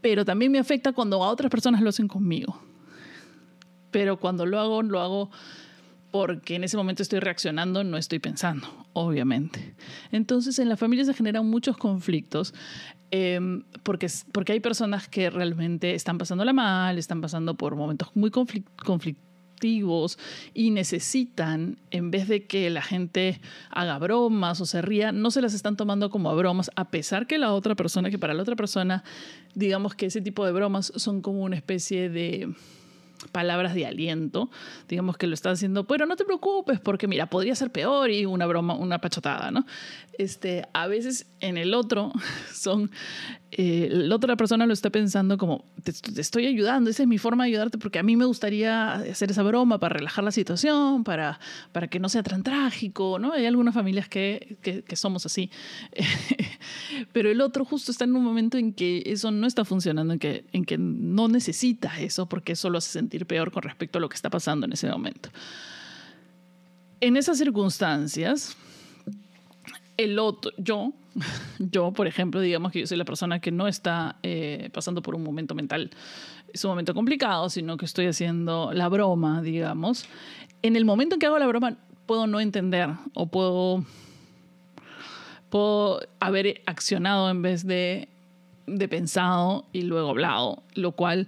Pero 0.00 0.24
también 0.24 0.50
me 0.50 0.58
afecta 0.58 0.92
cuando 0.92 1.22
a 1.22 1.28
otras 1.28 1.50
personas 1.50 1.80
lo 1.80 1.90
hacen 1.90 2.08
conmigo. 2.08 2.60
Pero 3.92 4.18
cuando 4.18 4.46
lo 4.46 4.58
hago, 4.58 4.82
lo 4.82 5.00
hago 5.00 5.30
porque 6.12 6.56
en 6.56 6.64
ese 6.64 6.76
momento 6.76 7.02
estoy 7.02 7.20
reaccionando, 7.20 7.82
no 7.82 7.96
estoy 7.96 8.18
pensando, 8.20 8.68
obviamente. 8.92 9.74
Entonces 10.12 10.58
en 10.58 10.68
la 10.68 10.76
familia 10.76 11.06
se 11.06 11.14
generan 11.14 11.46
muchos 11.46 11.76
conflictos 11.78 12.54
em, 13.10 13.64
porque, 13.82 14.08
porque 14.30 14.52
hay 14.52 14.60
personas 14.60 15.08
que 15.08 15.30
realmente 15.30 15.94
están 15.94 16.18
pasándola 16.18 16.52
mal, 16.52 16.98
están 16.98 17.22
pasando 17.22 17.56
por 17.56 17.76
momentos 17.76 18.10
muy 18.14 18.30
conflictivos 18.30 20.18
y 20.52 20.70
necesitan, 20.70 21.78
en 21.90 22.10
vez 22.10 22.28
de 22.28 22.46
que 22.46 22.68
la 22.68 22.82
gente 22.82 23.40
haga 23.70 23.98
bromas 23.98 24.60
o 24.60 24.66
se 24.66 24.82
ría, 24.82 25.12
no 25.12 25.30
se 25.30 25.40
las 25.40 25.54
están 25.54 25.78
tomando 25.78 26.10
como 26.10 26.36
bromas, 26.36 26.70
a 26.76 26.90
pesar 26.90 27.26
que 27.26 27.38
la 27.38 27.54
otra 27.54 27.74
persona, 27.74 28.10
que 28.10 28.18
para 28.18 28.34
la 28.34 28.42
otra 28.42 28.56
persona, 28.56 29.02
digamos 29.54 29.94
que 29.94 30.06
ese 30.06 30.20
tipo 30.20 30.44
de 30.44 30.52
bromas 30.52 30.92
son 30.96 31.22
como 31.22 31.42
una 31.42 31.56
especie 31.56 32.10
de 32.10 32.54
palabras 33.30 33.74
de 33.74 33.86
aliento, 33.86 34.50
digamos 34.88 35.16
que 35.16 35.26
lo 35.26 35.34
está 35.34 35.50
haciendo, 35.50 35.84
pero 35.84 36.06
no 36.06 36.16
te 36.16 36.24
preocupes 36.24 36.80
porque 36.80 37.06
mira, 37.06 37.26
podría 37.26 37.54
ser 37.54 37.70
peor 37.70 38.10
y 38.10 38.26
una 38.26 38.46
broma, 38.46 38.74
una 38.74 39.00
pachotada, 39.00 39.50
¿no? 39.50 39.64
Este, 40.18 40.66
a 40.72 40.86
veces 40.86 41.26
en 41.40 41.56
el 41.56 41.74
otro 41.74 42.12
son, 42.52 42.90
eh, 43.54 43.88
la 43.90 44.16
otra 44.16 44.34
persona 44.34 44.64
lo 44.64 44.72
está 44.72 44.88
pensando 44.88 45.36
como, 45.36 45.66
te, 45.84 45.92
estoy 46.18 46.46
ayudando, 46.46 46.88
esa 46.88 47.02
es 47.02 47.08
mi 47.08 47.18
forma 47.18 47.44
de 47.44 47.50
ayudarte 47.50 47.76
porque 47.76 47.98
a 47.98 48.02
mí 48.02 48.16
me 48.16 48.24
gustaría 48.24 48.94
hacer 48.94 49.30
esa 49.30 49.42
broma 49.42 49.78
para 49.78 49.96
relajar 49.96 50.24
la 50.24 50.32
situación, 50.32 51.04
para, 51.04 51.38
para 51.70 51.88
que 51.88 52.00
no 52.00 52.08
sea 52.08 52.22
tan 52.22 52.42
trágico, 52.42 53.18
¿no? 53.18 53.32
Hay 53.32 53.44
algunas 53.44 53.74
familias 53.74 54.08
que, 54.08 54.56
que, 54.62 54.82
que 54.82 54.96
somos 54.96 55.26
así, 55.26 55.50
pero 57.12 57.30
el 57.30 57.42
otro 57.42 57.66
justo 57.66 57.92
está 57.92 58.04
en 58.04 58.16
un 58.16 58.24
momento 58.24 58.56
en 58.56 58.72
que 58.72 59.02
eso 59.04 59.30
no 59.30 59.46
está 59.46 59.66
funcionando, 59.66 60.14
en 60.14 60.18
que, 60.18 60.46
en 60.52 60.64
que 60.64 60.78
no 60.78 61.28
necesita 61.28 62.00
eso 62.00 62.26
porque 62.30 62.52
eso 62.52 62.70
lo 62.70 62.78
hace 62.78 62.90
sentir 62.90 63.26
peor 63.26 63.52
con 63.52 63.64
respecto 63.64 63.98
a 63.98 64.00
lo 64.00 64.08
que 64.08 64.16
está 64.16 64.30
pasando 64.30 64.64
en 64.64 64.72
ese 64.72 64.88
momento. 64.88 65.28
En 67.02 67.18
esas 67.18 67.36
circunstancias, 67.36 68.56
el 69.96 70.18
otro, 70.18 70.52
yo, 70.56 70.92
yo, 71.58 71.92
por 71.92 72.06
ejemplo, 72.06 72.40
digamos 72.40 72.72
que 72.72 72.80
yo 72.80 72.86
soy 72.86 72.98
la 72.98 73.04
persona 73.04 73.40
que 73.40 73.50
no 73.50 73.68
está 73.68 74.16
eh, 74.22 74.70
pasando 74.72 75.02
por 75.02 75.14
un 75.14 75.22
momento 75.22 75.54
mental, 75.54 75.90
es 76.52 76.64
un 76.64 76.70
momento 76.70 76.94
complicado, 76.94 77.48
sino 77.48 77.76
que 77.76 77.84
estoy 77.84 78.06
haciendo 78.06 78.72
la 78.72 78.88
broma, 78.88 79.42
digamos. 79.42 80.06
En 80.62 80.76
el 80.76 80.84
momento 80.84 81.16
en 81.16 81.20
que 81.20 81.26
hago 81.26 81.38
la 81.38 81.46
broma, 81.46 81.76
puedo 82.06 82.26
no 82.26 82.40
entender 82.40 82.90
o 83.14 83.26
puedo, 83.26 83.84
puedo 85.48 86.00
haber 86.20 86.62
accionado 86.66 87.30
en 87.30 87.42
vez 87.42 87.66
de, 87.66 88.08
de 88.66 88.88
pensado 88.88 89.64
y 89.72 89.82
luego 89.82 90.10
hablado, 90.10 90.62
lo 90.74 90.92
cual 90.92 91.26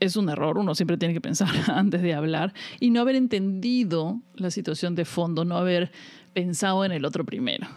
es 0.00 0.16
un 0.16 0.30
error, 0.30 0.58
uno 0.58 0.74
siempre 0.74 0.96
tiene 0.96 1.14
que 1.14 1.20
pensar 1.20 1.48
antes 1.68 2.02
de 2.02 2.14
hablar 2.14 2.54
y 2.80 2.90
no 2.90 3.00
haber 3.00 3.16
entendido 3.16 4.20
la 4.34 4.50
situación 4.50 4.94
de 4.94 5.04
fondo, 5.04 5.44
no 5.44 5.56
haber 5.56 5.92
pensado 6.32 6.84
en 6.84 6.92
el 6.92 7.04
otro 7.04 7.24
primero. 7.24 7.68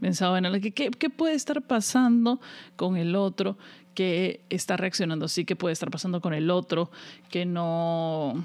Pensado 0.00 0.36
en 0.36 0.46
el, 0.46 0.60
¿qué, 0.60 0.90
qué 0.90 1.10
puede 1.10 1.34
estar 1.34 1.60
pasando 1.62 2.40
con 2.76 2.96
el 2.96 3.16
otro 3.16 3.58
que 3.94 4.44
está 4.48 4.76
reaccionando 4.76 5.24
así, 5.24 5.44
qué 5.44 5.56
puede 5.56 5.72
estar 5.72 5.90
pasando 5.90 6.20
con 6.20 6.32
el 6.32 6.50
otro 6.50 6.90
que 7.30 7.44
no... 7.44 8.44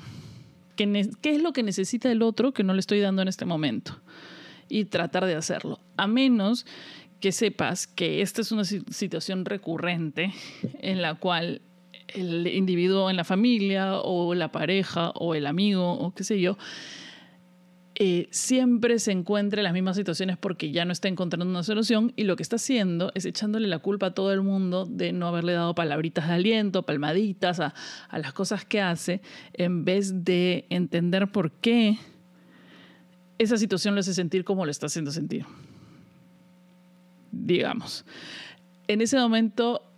¿Qué 0.76 1.12
es 1.24 1.42
lo 1.44 1.54
que 1.54 1.62
necesita 1.62 2.12
el 2.12 2.24
otro 2.24 2.52
que 2.52 2.64
no 2.64 2.74
le 2.74 2.80
estoy 2.80 3.00
dando 3.00 3.22
en 3.22 3.28
este 3.28 3.46
momento? 3.46 4.02
Y 4.68 4.86
tratar 4.86 5.26
de 5.26 5.36
hacerlo. 5.36 5.80
A 5.96 6.08
menos 6.08 6.66
que 7.20 7.32
sepas 7.32 7.86
que 7.86 8.24
esta 8.24 8.42
es 8.42 8.52
una 8.52 8.66
situación 8.66 9.46
recurrente 9.46 10.34
en 10.80 11.04
la 11.04 11.14
cual 11.14 11.62
el 12.14 12.48
individuo 12.48 13.10
en 13.10 13.18
la 13.18 13.24
familia 13.24 14.00
o 14.00 14.34
la 14.34 14.52
pareja 14.52 15.12
o 15.12 15.36
el 15.36 15.48
amigo 15.48 15.94
o 15.94 16.14
qué 16.14 16.24
sé 16.24 16.40
yo, 16.40 16.58
eh, 17.96 18.28
siempre 18.32 18.98
se 18.98 19.12
encuentra 19.12 19.60
en 19.60 19.66
las 19.66 19.74
mismas 19.74 19.96
situaciones 19.96 20.38
porque 20.38 20.72
ya 20.72 20.84
no 20.84 20.92
está 20.92 21.10
encontrando 21.10 21.46
una 21.46 21.62
solución 21.62 22.12
y 22.16 22.24
lo 22.24 22.36
que 22.36 22.42
está 22.42 22.56
haciendo 22.56 23.12
es 23.14 23.26
echándole 23.26 23.68
la 23.68 23.80
culpa 23.80 24.08
a 24.08 24.14
todo 24.16 24.34
el 24.34 24.42
mundo 24.42 24.86
de 24.86 25.14
no 25.14 25.28
haberle 25.28 25.54
dado 25.54 25.76
palabritas 25.76 26.28
de 26.28 26.34
aliento, 26.34 26.84
palmaditas 26.84 27.60
a, 27.60 27.76
a 28.10 28.18
las 28.18 28.34
cosas 28.34 28.66
que 28.66 28.82
hace, 28.82 29.22
en 29.54 29.86
vez 29.86 30.24
de 30.26 30.66
entender 30.72 31.32
por 31.32 31.52
qué 31.52 32.00
esa 33.38 33.58
situación 33.58 33.94
lo 33.94 34.00
hace 34.00 34.16
sentir 34.16 34.44
como 34.44 34.66
lo 34.66 34.72
está 34.72 34.88
haciendo 34.88 35.12
sentir. 35.12 35.46
Digamos. 37.32 38.06
En 38.88 39.02
ese 39.02 39.18
momento 39.18 39.93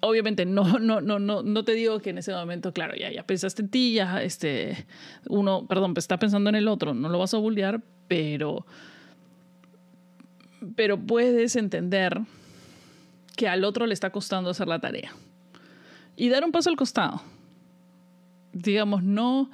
obviamente 0.00 0.46
no, 0.46 0.64
no, 0.78 1.00
no, 1.00 1.18
no, 1.18 1.42
no 1.42 1.64
te 1.64 1.72
digo 1.72 2.00
que 2.00 2.10
en 2.10 2.18
ese 2.18 2.32
momento, 2.32 2.72
claro, 2.72 2.94
ya, 2.96 3.10
ya 3.10 3.24
pensaste 3.24 3.62
en 3.62 3.68
ti, 3.68 3.94
ya 3.94 4.22
este, 4.22 4.86
uno, 5.28 5.66
perdón, 5.66 5.94
está 5.96 6.18
pensando 6.18 6.50
en 6.50 6.56
el 6.56 6.68
otro, 6.68 6.94
no 6.94 7.08
lo 7.08 7.18
vas 7.18 7.34
a 7.34 7.38
bullear, 7.38 7.82
pero, 8.06 8.66
pero 10.76 10.98
puedes 10.98 11.56
entender 11.56 12.20
que 13.36 13.48
al 13.48 13.64
otro 13.64 13.86
le 13.86 13.94
está 13.94 14.10
costando 14.10 14.50
hacer 14.50 14.68
la 14.68 14.80
tarea 14.80 15.12
y 16.16 16.28
dar 16.28 16.44
un 16.44 16.50
paso 16.50 16.70
al 16.70 16.76
costado. 16.76 17.22
Digamos, 18.52 19.04
no, 19.04 19.50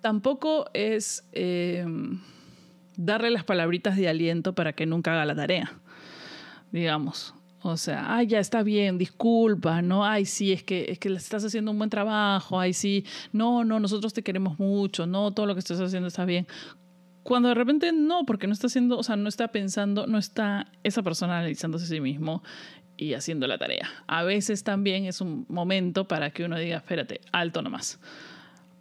tampoco 0.00 0.68
es 0.72 1.28
eh, 1.32 1.84
darle 2.96 3.30
las 3.30 3.44
palabritas 3.44 3.96
de 3.96 4.08
aliento 4.08 4.54
para 4.54 4.72
que 4.72 4.86
nunca 4.86 5.12
haga 5.12 5.24
la 5.24 5.36
tarea, 5.36 5.72
digamos 6.72 7.34
o 7.62 7.76
sea, 7.76 8.16
ay, 8.16 8.26
ya 8.26 8.38
está 8.38 8.62
bien, 8.62 8.96
disculpa, 8.96 9.82
no, 9.82 10.04
ay, 10.04 10.24
sí, 10.24 10.52
es 10.52 10.62
que, 10.62 10.86
es 10.88 10.98
que 10.98 11.12
estás 11.12 11.44
haciendo 11.44 11.70
un 11.70 11.78
buen 11.78 11.90
trabajo, 11.90 12.58
ay, 12.58 12.72
sí, 12.72 13.04
no, 13.32 13.64
no, 13.64 13.78
nosotros 13.78 14.14
te 14.14 14.22
queremos 14.22 14.58
mucho, 14.58 15.06
no, 15.06 15.32
todo 15.32 15.46
lo 15.46 15.54
que 15.54 15.60
estás 15.60 15.80
haciendo 15.80 16.08
está 16.08 16.24
bien. 16.24 16.46
Cuando 17.22 17.50
de 17.50 17.54
repente 17.54 17.92
no, 17.92 18.24
porque 18.24 18.46
no 18.46 18.54
está 18.54 18.68
haciendo, 18.68 18.98
o 18.98 19.02
sea, 19.02 19.16
no 19.16 19.28
está 19.28 19.48
pensando, 19.48 20.06
no 20.06 20.16
está 20.16 20.72
esa 20.82 21.02
persona 21.02 21.38
analizándose 21.38 21.84
a 21.84 21.88
sí 21.88 22.00
mismo 22.00 22.42
y 22.96 23.12
haciendo 23.12 23.46
la 23.46 23.58
tarea. 23.58 23.88
A 24.06 24.22
veces 24.22 24.64
también 24.64 25.04
es 25.04 25.20
un 25.20 25.44
momento 25.48 26.08
para 26.08 26.30
que 26.30 26.44
uno 26.44 26.58
diga, 26.58 26.78
espérate, 26.78 27.20
alto 27.30 27.60
nomás. 27.60 28.00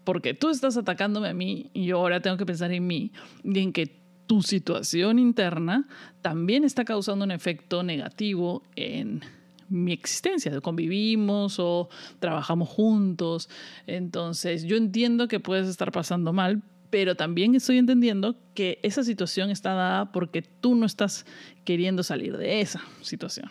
Porque 0.05 0.33
tú 0.33 0.49
estás 0.49 0.77
atacándome 0.77 1.27
a 1.27 1.33
mí 1.33 1.69
y 1.73 1.85
yo 1.85 1.97
ahora 1.97 2.21
tengo 2.21 2.37
que 2.37 2.45
pensar 2.45 2.71
en 2.71 2.87
mí 2.87 3.11
y 3.43 3.59
en 3.59 3.73
que 3.73 3.98
tu 4.29 4.43
situación 4.43 5.17
interna 5.17 5.87
también 6.21 6.63
está 6.63 6.85
causando 6.85 7.25
un 7.25 7.31
efecto 7.31 7.81
negativo 7.81 8.61
en 8.75 9.21
mi 9.69 9.91
existencia. 9.91 10.61
Convivimos 10.61 11.57
o 11.57 11.89
trabajamos 12.19 12.69
juntos. 12.69 13.49
Entonces, 13.87 14.65
yo 14.65 14.77
entiendo 14.77 15.27
que 15.27 15.39
puedes 15.39 15.67
estar 15.67 15.91
pasando 15.91 16.31
mal, 16.31 16.61
pero 16.91 17.15
también 17.15 17.55
estoy 17.55 17.79
entendiendo 17.79 18.35
que 18.53 18.77
esa 18.83 19.03
situación 19.03 19.49
está 19.49 19.73
dada 19.73 20.11
porque 20.11 20.43
tú 20.43 20.75
no 20.75 20.85
estás 20.85 21.25
queriendo 21.63 22.03
salir 22.03 22.37
de 22.37 22.61
esa 22.61 22.83
situación. 23.01 23.49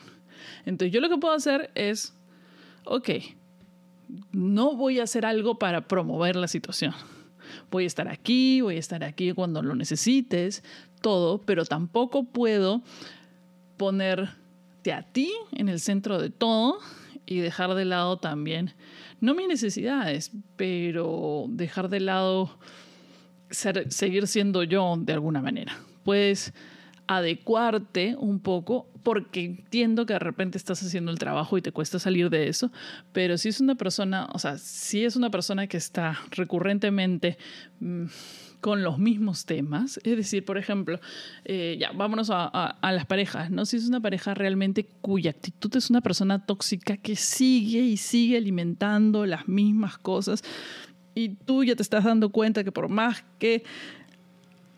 Entonces, 0.64 0.92
yo 0.92 1.00
lo 1.00 1.08
que 1.08 1.18
puedo 1.18 1.34
hacer 1.34 1.72
es, 1.74 2.14
ok, 2.84 3.10
no 4.30 4.76
voy 4.76 5.00
a 5.00 5.02
hacer 5.02 5.26
algo 5.26 5.58
para 5.58 5.88
promover 5.88 6.36
la 6.36 6.46
situación 6.46 6.94
voy 7.70 7.84
a 7.84 7.86
estar 7.86 8.08
aquí, 8.08 8.60
voy 8.60 8.76
a 8.76 8.80
estar 8.80 9.04
aquí 9.04 9.32
cuando 9.32 9.62
lo 9.62 9.74
necesites, 9.74 10.62
todo, 11.00 11.40
pero 11.42 11.64
tampoco 11.64 12.24
puedo 12.24 12.82
ponerte 13.76 14.92
a 14.92 15.02
ti 15.02 15.32
en 15.52 15.68
el 15.68 15.80
centro 15.80 16.20
de 16.20 16.30
todo 16.30 16.78
y 17.26 17.38
dejar 17.38 17.74
de 17.74 17.84
lado 17.84 18.16
también, 18.18 18.72
no 19.20 19.34
mis 19.34 19.48
necesidades, 19.48 20.32
pero 20.56 21.46
dejar 21.48 21.88
de 21.88 22.00
lado 22.00 22.58
seguir 23.50 24.26
siendo 24.26 24.62
yo 24.62 24.96
de 24.98 25.12
alguna 25.12 25.40
manera. 25.40 25.78
Puedes 26.04 26.52
adecuarte 27.08 28.14
un 28.18 28.38
poco 28.38 28.86
porque 29.02 29.44
entiendo 29.44 30.04
que 30.04 30.12
de 30.12 30.18
repente 30.18 30.58
estás 30.58 30.82
haciendo 30.82 31.10
el 31.10 31.18
trabajo 31.18 31.56
y 31.56 31.62
te 31.62 31.72
cuesta 31.72 31.98
salir 31.98 32.28
de 32.28 32.48
eso, 32.48 32.70
pero 33.12 33.38
si 33.38 33.48
es 33.48 33.60
una 33.60 33.74
persona, 33.74 34.28
o 34.32 34.38
sea, 34.38 34.58
si 34.58 35.04
es 35.04 35.16
una 35.16 35.30
persona 35.30 35.66
que 35.66 35.78
está 35.78 36.18
recurrentemente 36.30 37.38
mm, 37.80 38.04
con 38.60 38.82
los 38.82 38.98
mismos 38.98 39.46
temas, 39.46 39.98
es 40.04 40.16
decir, 40.16 40.44
por 40.44 40.58
ejemplo, 40.58 41.00
eh, 41.46 41.78
ya, 41.80 41.92
vámonos 41.92 42.28
a, 42.28 42.46
a, 42.46 42.92
las 42.92 43.06
parejas, 43.06 43.50
¿no? 43.50 43.64
Si 43.64 43.76
es 43.76 43.88
una 43.88 44.00
pareja 44.00 44.34
realmente 44.34 44.84
cuya 45.00 45.30
actitud 45.30 45.74
es 45.76 45.88
una 45.88 46.02
persona 46.02 46.44
tóxica 46.44 46.98
que 46.98 47.16
sigue 47.16 47.80
y 47.80 47.96
sigue 47.96 48.36
alimentando 48.36 49.24
las 49.24 49.48
mismas 49.48 49.96
cosas 49.96 50.42
y 51.18 51.30
tú 51.30 51.64
ya 51.64 51.74
te 51.74 51.82
estás 51.82 52.04
dando 52.04 52.30
cuenta 52.30 52.62
que 52.62 52.70
por 52.70 52.88
más 52.88 53.24
que 53.38 53.64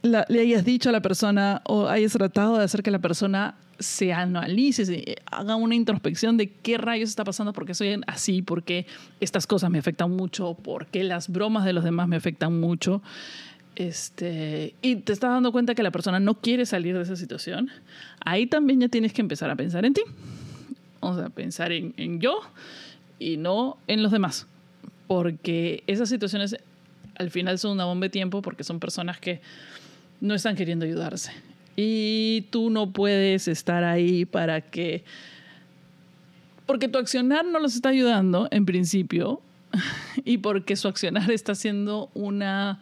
le 0.03 0.41
hayas 0.41 0.65
dicho 0.65 0.89
a 0.89 0.93
la 0.93 1.03
persona 1.03 1.63
o 1.65 1.89
hayas 1.89 2.13
tratado 2.13 2.59
de 2.59 2.65
hacer 2.65 2.83
que 2.83 2.91
la 2.91 2.99
persona 2.99 3.55
se 3.81 4.13
analice, 4.13 4.85
se 4.85 5.17
haga 5.27 5.57
una 5.57 5.75
introspección 5.75 6.37
de 6.37 6.51
qué 6.51 6.77
rayos 6.77 7.09
está 7.09 7.25
pasando, 7.25 7.53
por 7.53 7.65
qué 7.65 7.75
soy 7.75 8.01
así, 8.07 8.43
por 8.43 8.63
qué 8.63 8.87
estas 9.21 9.47
cosas 9.47 9.71
me 9.71 9.79
afectan 9.79 10.11
mucho, 10.11 10.55
por 10.55 10.87
qué 10.87 11.03
las 11.03 11.31
bromas 11.31 11.65
de 11.65 11.73
los 11.73 11.83
demás 11.83 12.07
me 12.07 12.17
afectan 12.17 12.61
mucho. 12.61 13.03
Este, 13.77 14.75
y 14.83 14.97
te 14.97 15.15
estás 15.15 15.31
dando 15.31 15.51
cuenta 15.53 15.75
que 15.75 15.83
la 15.83 15.91
persona 15.91 16.21
no 16.21 16.35
quiere 16.35 16.67
salir 16.67 16.95
de 16.95 17.03
esa 17.03 17.17
situación, 17.17 17.71
ahí 18.23 18.47
también 18.47 18.81
ya 18.81 18.89
tienes 18.89 19.15
que 19.15 19.23
empezar 19.23 19.49
a 19.49 19.57
pensar 19.57 19.87
en 19.87 19.95
ti. 19.95 20.03
O 21.01 21.17
sea, 21.17 21.31
pensar 21.31 21.73
en, 21.73 21.95
en 21.97 22.21
yo 22.21 22.41
y 23.19 23.39
no 23.39 23.79
en 23.87 24.03
los 24.03 24.13
demás. 24.13 24.47
Porque 25.07 25.83
esas 25.87 26.11
situaciones 26.11 26.57
al 27.17 27.31
final 27.31 27.59
son 27.59 27.73
una 27.73 27.87
bomba 27.87 28.05
de 28.05 28.11
tiempo 28.11 28.43
porque 28.43 28.63
son 28.63 28.79
personas 28.79 29.19
que 29.19 29.41
no 30.21 30.35
están 30.35 30.57
queriendo 30.57 30.85
ayudarse. 30.85 31.33
Y 31.77 32.43
tú 32.51 32.71
no 32.71 32.93
puedes 32.93 33.49
estar 33.49 33.85
ahí 33.85 34.25
para 34.25 34.61
que... 34.61 35.05
Porque 36.67 36.89
tu 36.89 36.99
accionar 36.99 37.45
no 37.45 37.59
los 37.59 37.75
está 37.75 37.89
ayudando, 37.89 38.49
en 38.51 38.65
principio, 38.65 39.41
y 40.25 40.39
porque 40.39 40.77
su 40.77 40.89
accionar 40.89 41.31
está 41.31 41.55
siendo 41.55 42.11
una... 42.15 42.81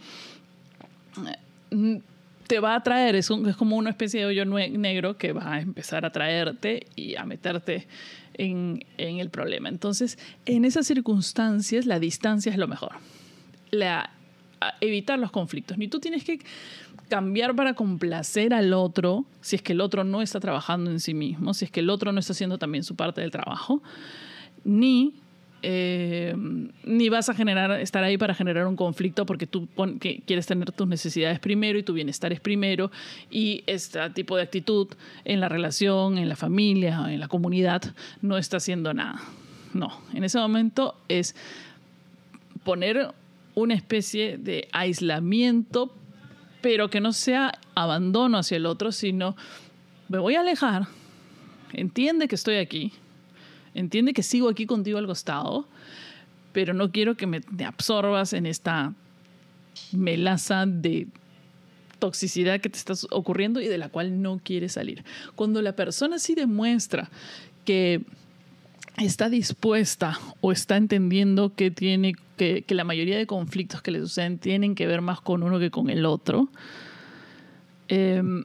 te 2.47 2.61
va 2.61 2.75
a 2.75 2.83
traer, 2.83 3.15
es, 3.15 3.31
es 3.31 3.57
como 3.57 3.77
una 3.77 3.91
especie 3.91 4.21
de 4.21 4.27
hoyo 4.27 4.45
negro 4.45 5.17
que 5.17 5.33
va 5.33 5.55
a 5.55 5.61
empezar 5.61 6.05
a 6.05 6.13
traerte 6.13 6.87
y 6.97 7.17
a 7.17 7.25
meterte 7.25 7.87
en, 8.35 8.85
en 8.97 9.19
el 9.19 9.31
problema. 9.31 9.69
Entonces, 9.69 10.19
en 10.45 10.65
esas 10.65 10.87
circunstancias, 10.87 11.87
la 11.87 11.99
distancia 11.99 12.51
es 12.51 12.59
lo 12.59 12.69
mejor. 12.69 12.93
La, 13.71 14.11
evitar 14.81 15.19
los 15.19 15.31
conflictos. 15.31 15.79
Ni 15.79 15.89
tú 15.89 16.01
tienes 16.01 16.25
que 16.25 16.41
cambiar 17.09 17.55
para 17.55 17.75
complacer 17.75 18.55
al 18.55 18.73
otro 18.73 19.25
si 19.41 19.57
es 19.57 19.63
que 19.63 19.73
el 19.73 19.81
otro 19.81 20.05
no 20.05 20.23
está 20.23 20.41
trabajando 20.41 20.91
en 20.91 21.01
sí 21.01 21.15
mismo, 21.15 21.55
si 21.55 21.65
es 21.65 21.71
que 21.71 21.81
el 21.81 21.91
otro 21.91 22.13
no 22.13 22.21
está 22.21 22.33
haciendo 22.33 22.59
también 22.59 22.85
su 22.85 22.97
parte 22.97 23.21
del 23.21 23.31
trabajo, 23.31 23.83
ni, 24.65 25.15
eh, 25.63 26.35
ni 26.85 27.09
vas 27.09 27.29
a 27.29 27.35
generar, 27.35 27.81
estar 27.81 28.05
ahí 28.05 28.19
para 28.19 28.35
generar 28.35 28.67
un 28.67 28.77
conflicto 28.77 29.25
porque 29.25 29.47
tú 29.47 29.69
quieres 30.27 30.47
tener 30.47 30.71
tus 30.73 30.87
necesidades 30.87 31.41
primero 31.41 31.79
y 31.79 31.83
tu 31.83 31.95
bienestar 31.95 32.33
es 32.33 32.41
primero 32.41 32.91
y 33.31 33.65
este 33.67 34.11
tipo 34.11 34.37
de 34.37 34.43
actitud 34.43 34.89
en 35.25 35.41
la 35.41 35.49
relación, 35.49 36.19
en 36.19 36.29
la 36.29 36.37
familia, 36.37 37.07
en 37.09 37.21
la 37.21 37.29
comunidad 37.29 37.83
no 38.21 38.37
está 38.37 38.59
haciendo 38.59 38.93
nada. 38.93 39.21
No, 39.75 40.01
en 40.15 40.25
ese 40.25 40.39
momento 40.39 40.97
es 41.09 41.35
poner 42.65 43.13
una 43.59 43.75
especie 43.75 44.39
de 44.39 44.69
aislamiento, 44.73 45.95
pero 46.61 46.91
que 46.91 47.01
no 47.01 47.13
sea 47.13 47.59
abandono 47.75 48.39
hacia 48.39 48.57
el 48.57 48.67
otro, 48.67 48.93
sino 48.93 49.37
me 50.09 50.19
voy 50.19 50.37
a 50.37 50.41
alejar, 50.41 50.87
entiende 51.73 52.29
que 52.29 52.37
estoy 52.37 52.57
aquí, 52.57 52.93
entiende 53.75 54.13
que 54.13 54.23
sigo 54.23 54.49
aquí 54.49 54.67
contigo 54.67 54.99
al 54.99 55.07
costado, 55.07 55.67
pero 56.53 56.73
no 56.73 56.91
quiero 56.93 57.17
que 57.17 57.27
me 57.27 57.41
absorbas 57.67 58.33
en 58.33 58.47
esta 58.47 58.95
melaza 59.93 60.65
de 60.67 61.09
toxicidad 61.99 62.61
que 62.61 62.71
te 62.71 62.79
está 62.79 62.95
ocurriendo 63.11 63.61
y 63.61 63.67
de 63.67 63.79
la 63.79 63.89
cual 63.89 64.23
no 64.23 64.41
quieres 64.43 64.73
salir. 64.73 65.05
Cuando 65.35 65.63
la 65.63 65.75
persona 65.75 66.19
sí 66.19 66.35
demuestra 66.35 67.11
que 67.65 68.05
está 68.99 69.29
dispuesta 69.29 70.19
o 70.41 70.53
está 70.53 70.77
entendiendo 70.77 71.55
que 71.55 71.71
tiene 71.71 72.15
que, 72.37 72.65
la 72.69 72.85
mayoría 72.85 73.17
de 73.17 73.27
conflictos 73.27 73.83
que 73.83 73.91
le 73.91 74.01
suceden 74.01 74.39
tienen 74.39 74.75
que 74.75 74.87
ver 74.87 75.01
más 75.01 75.21
con 75.21 75.43
uno 75.43 75.59
que 75.59 75.71
con 75.71 75.91
el 75.91 76.07
otro. 76.07 76.49
Em, 77.89 78.45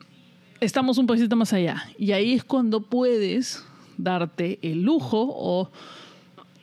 estamos 0.60 0.98
un 0.98 1.08
poquito 1.08 1.36
más 1.36 1.54
allá. 1.54 1.84
Y 1.98 2.12
ahí 2.12 2.34
es 2.34 2.44
cuando 2.44 2.82
puedes 2.82 3.64
darte 3.98 4.60
el 4.62 4.84
lujo 4.84 5.28
o, 5.30 5.70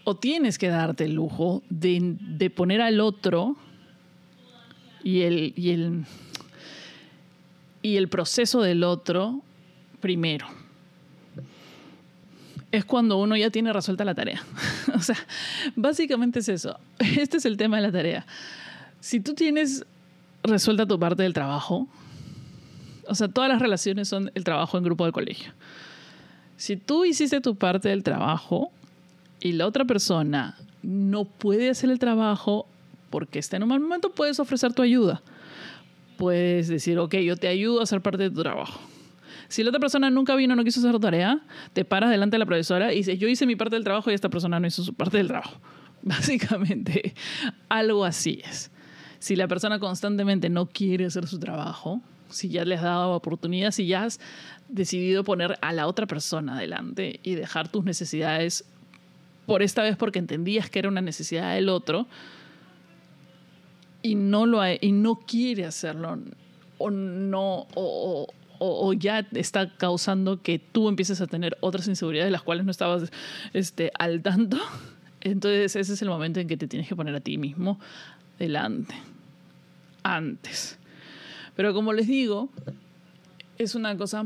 o 0.05 0.17
tienes 0.17 0.59
que 0.59 0.69
darte 0.69 1.05
el 1.05 1.15
lujo 1.15 1.63
de, 1.69 2.17
de 2.21 2.51
poner 2.51 2.81
al 2.81 3.01
otro 3.01 3.57
y 5.03 5.23
el, 5.23 5.53
y 5.57 5.71
el, 5.71 6.05
y 7.83 7.97
el 7.97 8.09
proceso 8.09 8.63
del 8.63 8.85
otro 8.85 9.43
primero 10.01 10.60
es 12.73 12.85
cuando 12.85 13.17
uno 13.17 13.37
ya 13.37 13.50
tiene 13.50 13.73
resuelta 13.73 14.05
la 14.05 14.15
tarea. 14.15 14.43
o 14.95 15.00
sea, 15.00 15.17
básicamente 15.75 16.41
es 16.41 16.49
eso. 16.49 16.79
Este 16.99 17.39
es 17.39 17.45
el 17.45 17.57
tema 17.57 17.77
de 17.77 17.83
la 17.83 17.93
tarea. 17.93 18.27
Si 19.00 19.21
tú 19.21 19.35
tienes 19.35 19.85
resuelta 20.43 20.87
tu 20.87 20.99
parte 20.99 21.23
del 21.23 21.35
trabajo, 21.35 21.89
o 23.07 23.15
sea, 23.15 23.29
todas 23.29 23.50
las 23.50 23.61
relaciones 23.61 24.09
son 24.09 24.31
el 24.35 24.45
trabajo 24.45 24.79
en 24.79 24.85
grupo 24.85 25.05
de 25.05 25.12
colegio. 25.12 25.53
Si 26.57 26.77
tú 26.77 27.05
hiciste 27.05 27.41
tu 27.41 27.57
parte 27.57 27.89
del 27.89 28.03
trabajo 28.03 28.71
y 29.41 29.53
la 29.53 29.67
otra 29.67 29.85
persona 29.85 30.57
no 30.83 31.25
puede 31.25 31.71
hacer 31.71 31.91
el 31.91 31.99
trabajo 31.99 32.67
porque 33.09 33.39
está 33.39 33.57
en 33.57 33.65
un 33.65 33.71
mal 33.71 33.81
momento, 33.81 34.11
puedes 34.11 34.39
ofrecer 34.39 34.73
tu 34.73 34.83
ayuda. 34.83 35.23
Puedes 36.17 36.69
decir, 36.69 36.99
ok, 36.99 37.17
yo 37.17 37.37
te 37.37 37.49
ayudo 37.49 37.81
a 37.81 37.85
hacer 37.85 38.03
parte 38.03 38.25
de 38.25 38.31
tu 38.31 38.43
trabajo 38.43 38.79
si 39.50 39.64
la 39.64 39.71
otra 39.71 39.80
persona 39.80 40.11
nunca 40.11 40.37
vino, 40.37 40.54
no 40.54 40.62
quiso 40.62 40.80
hacer 40.80 40.99
tarea, 41.00 41.41
te 41.73 41.84
paras 41.84 42.10
delante 42.10 42.36
de 42.36 42.39
la 42.39 42.47
profesora 42.47 42.93
y 42.93 42.99
dices, 42.99 43.19
yo 43.19 43.28
hice 43.28 43.47
mi 43.47 43.56
parte 43.56 43.75
del 43.75 43.84
trabajo 43.84 44.10
y 44.10 44.15
esta 44.15 44.28
persona 44.28 44.60
no 44.60 44.67
hizo 44.67 44.84
su 44.84 44.95
parte 44.95 45.19
del 45.19 45.26
trabajo. 45.26 45.60
Básicamente, 46.02 47.15
algo 47.69 48.04
así 48.04 48.41
es. 48.49 48.71
Si 49.19 49.34
la 49.34 49.49
persona 49.49 49.80
constantemente 49.80 50.49
no 50.49 50.67
quiere 50.67 51.04
hacer 51.04 51.26
su 51.26 51.39
trabajo, 51.41 52.00
si 52.28 52.49
ya 52.49 52.65
le 52.65 52.76
has 52.76 52.82
dado 52.82 53.13
oportunidad, 53.13 53.73
si 53.73 53.89
ya 53.89 54.04
has 54.04 54.21
decidido 54.69 55.25
poner 55.25 55.58
a 55.60 55.73
la 55.73 55.89
otra 55.89 56.06
persona 56.06 56.54
adelante 56.54 57.19
y 57.25 57.34
dejar 57.34 57.69
tus 57.69 57.84
necesidades 57.84 58.65
por 59.47 59.63
esta 59.63 59.82
vez 59.82 59.97
porque 59.97 60.21
entendías 60.21 60.71
que 60.71 60.78
era 60.78 60.89
una 60.89 61.00
necesidad 61.00 61.56
del 61.56 61.69
otro 61.71 62.06
y 64.00 64.15
no 64.15 64.47
lo 64.47 64.60
y 64.80 64.93
no 64.93 65.17
quiere 65.17 65.65
hacerlo 65.65 66.19
o 66.78 66.91
no 66.91 67.67
o, 67.75 68.28
o, 68.61 68.93
ya 68.93 69.27
está 69.33 69.75
causando 69.77 70.43
que 70.43 70.59
tú 70.59 70.89
empieces 70.89 71.21
a 71.21 71.27
tener 71.27 71.57
otras 71.61 71.89
inseguridades 71.89 72.29
de 72.29 72.33
las 72.33 72.43
cuales 72.43 72.65
no 72.65 72.71
estabas 72.71 73.11
este, 73.55 73.91
al 73.99 74.23
tanto, 74.23 74.59
entonces 75.23 75.75
ese 75.77 75.95
es 75.95 76.03
el 76.03 76.09
momento 76.09 76.41
en 76.41 76.47
que 76.47 76.57
te 76.57 76.69
tienes 76.69 76.89
que 76.89 76.95
poner 76.95 77.15
a 77.15 77.21
ti 77.21 77.39
mismo 77.39 77.81
delante, 78.39 78.95
antes. 80.03 80.79
Pero 81.57 81.75
como 81.75 81.93
les 81.93 82.07
digo, 82.07 82.51
es 83.59 83.75
una 83.75 83.97
cosa 83.97 84.25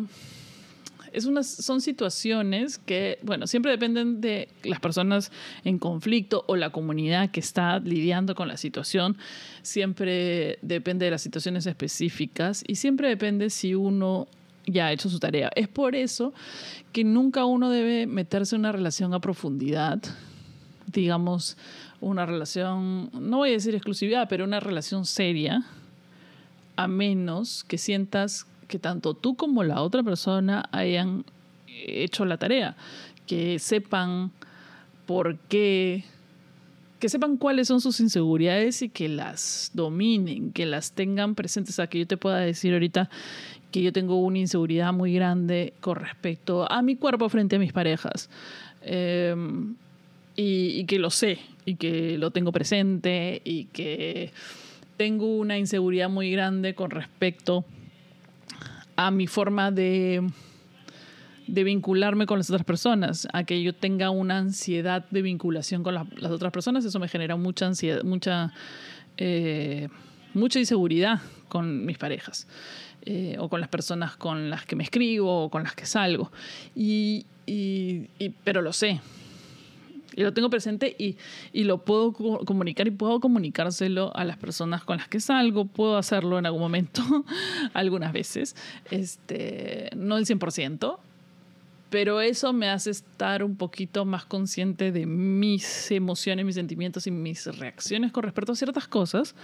es 1.14 1.26
unas, 1.26 1.46
son 1.46 1.80
situaciones 1.80 2.78
que, 2.78 3.18
bueno, 3.22 3.46
siempre 3.46 3.70
dependen 3.70 4.20
de 4.20 4.48
las 4.64 4.80
personas 4.80 5.30
en 5.64 5.78
conflicto 5.78 6.44
o 6.48 6.56
la 6.56 6.70
comunidad 6.70 7.30
que 7.30 7.40
está 7.40 7.78
lidiando 7.78 8.34
con 8.34 8.48
la 8.48 8.56
situación. 8.56 9.16
Siempre 9.62 10.58
depende 10.62 11.04
de 11.04 11.12
las 11.12 11.22
situaciones 11.22 11.66
específicas 11.66 12.64
y 12.66 12.74
siempre 12.74 13.08
depende 13.08 13.50
si 13.50 13.74
uno 13.74 14.26
ya 14.66 14.86
ha 14.86 14.92
hecho 14.92 15.08
su 15.08 15.18
tarea. 15.18 15.50
Es 15.54 15.68
por 15.68 15.94
eso 15.94 16.34
que 16.92 17.04
nunca 17.04 17.44
uno 17.44 17.70
debe 17.70 18.06
meterse 18.06 18.56
en 18.56 18.60
una 18.60 18.72
relación 18.72 19.14
a 19.14 19.20
profundidad, 19.20 20.02
digamos, 20.92 21.56
una 22.00 22.26
relación, 22.26 23.10
no 23.12 23.38
voy 23.38 23.50
a 23.50 23.52
decir 23.52 23.74
exclusividad, 23.74 24.28
pero 24.28 24.44
una 24.44 24.60
relación 24.60 25.06
seria, 25.06 25.64
a 26.76 26.88
menos 26.88 27.64
que 27.64 27.78
sientas 27.78 28.46
que 28.64 28.78
tanto 28.78 29.14
tú 29.14 29.36
como 29.36 29.62
la 29.64 29.82
otra 29.82 30.02
persona 30.02 30.68
hayan 30.72 31.24
hecho 31.66 32.24
la 32.24 32.38
tarea, 32.38 32.76
que 33.26 33.58
sepan 33.58 34.30
por 35.06 35.36
qué, 35.48 36.04
que 37.00 37.08
sepan 37.08 37.36
cuáles 37.36 37.68
son 37.68 37.80
sus 37.80 38.00
inseguridades 38.00 38.82
y 38.82 38.88
que 38.88 39.08
las 39.08 39.70
dominen, 39.74 40.52
que 40.52 40.66
las 40.66 40.92
tengan 40.92 41.34
presentes. 41.34 41.74
O 41.74 41.76
sea, 41.76 41.86
que 41.86 41.98
yo 41.98 42.06
te 42.06 42.16
pueda 42.16 42.38
decir 42.38 42.72
ahorita 42.72 43.10
que 43.70 43.82
yo 43.82 43.92
tengo 43.92 44.20
una 44.20 44.38
inseguridad 44.38 44.92
muy 44.92 45.12
grande 45.14 45.72
con 45.80 45.96
respecto 45.96 46.70
a 46.70 46.80
mi 46.82 46.96
cuerpo 46.96 47.28
frente 47.28 47.56
a 47.56 47.58
mis 47.58 47.72
parejas. 47.72 48.30
Em, 48.82 49.74
y, 50.36 50.84
que 50.84 50.98
lo 50.98 51.10
sé, 51.10 51.38
y 51.64 51.76
que 51.76 52.18
lo 52.18 52.30
tengo 52.30 52.52
presente, 52.52 53.40
y 53.44 53.64
que 53.66 54.32
tengo 54.96 55.36
una 55.36 55.58
inseguridad 55.58 56.08
muy 56.08 56.30
grande 56.30 56.74
con 56.74 56.90
respecto 56.90 57.64
mi 59.10 59.26
forma 59.26 59.70
de, 59.70 60.26
de 61.46 61.64
vincularme 61.64 62.26
con 62.26 62.38
las 62.38 62.50
otras 62.50 62.64
personas, 62.64 63.28
a 63.32 63.44
que 63.44 63.62
yo 63.62 63.74
tenga 63.74 64.10
una 64.10 64.38
ansiedad 64.38 65.04
de 65.10 65.22
vinculación 65.22 65.82
con 65.82 65.94
las 65.94 66.30
otras 66.30 66.52
personas, 66.52 66.84
eso 66.84 66.98
me 66.98 67.08
genera 67.08 67.36
mucha 67.36 67.66
ansiedad, 67.66 68.02
mucha, 68.02 68.52
eh, 69.16 69.88
mucha 70.32 70.58
inseguridad 70.58 71.20
con 71.48 71.84
mis 71.86 71.98
parejas. 71.98 72.46
Eh, 73.06 73.36
o 73.38 73.50
con 73.50 73.60
las 73.60 73.68
personas 73.68 74.16
con 74.16 74.48
las 74.48 74.64
que 74.64 74.76
me 74.76 74.84
escribo 74.84 75.44
o 75.44 75.50
con 75.50 75.62
las 75.62 75.74
que 75.74 75.84
salgo. 75.84 76.32
y, 76.74 77.26
y, 77.46 78.08
pero 78.44 78.62
lo 78.62 78.72
sé, 78.72 79.00
y 80.16 80.22
lo 80.22 80.32
tengo 80.32 80.50
presente 80.50 80.94
y, 80.98 81.16
y, 81.52 81.64
lo 81.64 81.84
puedo 81.84 82.12
comunicar 82.12 82.86
y 82.86 82.90
puedo 82.90 83.20
comunicárselo 83.20 84.14
a 84.16 84.24
las 84.24 84.36
personas 84.36 84.84
con 84.84 84.98
las 84.98 85.08
que 85.08 85.20
salgo, 85.20 85.66
puedo 85.66 85.96
hacerlo 85.96 86.38
en 86.38 86.46
algún 86.46 86.60
momento, 86.60 87.02
algunas 87.74 88.12
veces, 88.12 88.56
este, 88.90 89.90
no 89.96 90.16
el 90.16 90.26
100%, 90.26 90.98
pero 91.90 92.20
eso 92.20 92.52
me 92.52 92.68
hace 92.68 92.90
estar 92.90 93.44
un 93.44 93.56
poquito 93.56 94.04
más 94.04 94.24
consciente 94.24 94.90
de 94.90 95.06
mis 95.06 95.90
emociones, 95.90 96.44
mis 96.44 96.56
sentimientos 96.56 97.06
y 97.06 97.10
mis 97.10 97.46
reacciones 97.46 98.10
con 98.10 98.24
respecto 98.24 98.52
a 98.52 98.56
ciertas 98.56 98.88
cosas 98.88 99.34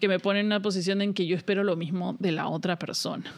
que 0.00 0.08
me 0.08 0.18
ponen 0.18 0.40
en 0.40 0.46
una 0.46 0.60
posición 0.60 1.02
en 1.02 1.14
que 1.14 1.26
yo 1.26 1.36
espero 1.36 1.64
lo 1.64 1.76
mismo 1.76 2.16
de 2.18 2.32
la 2.32 2.48
otra 2.48 2.78
persona. 2.78 3.32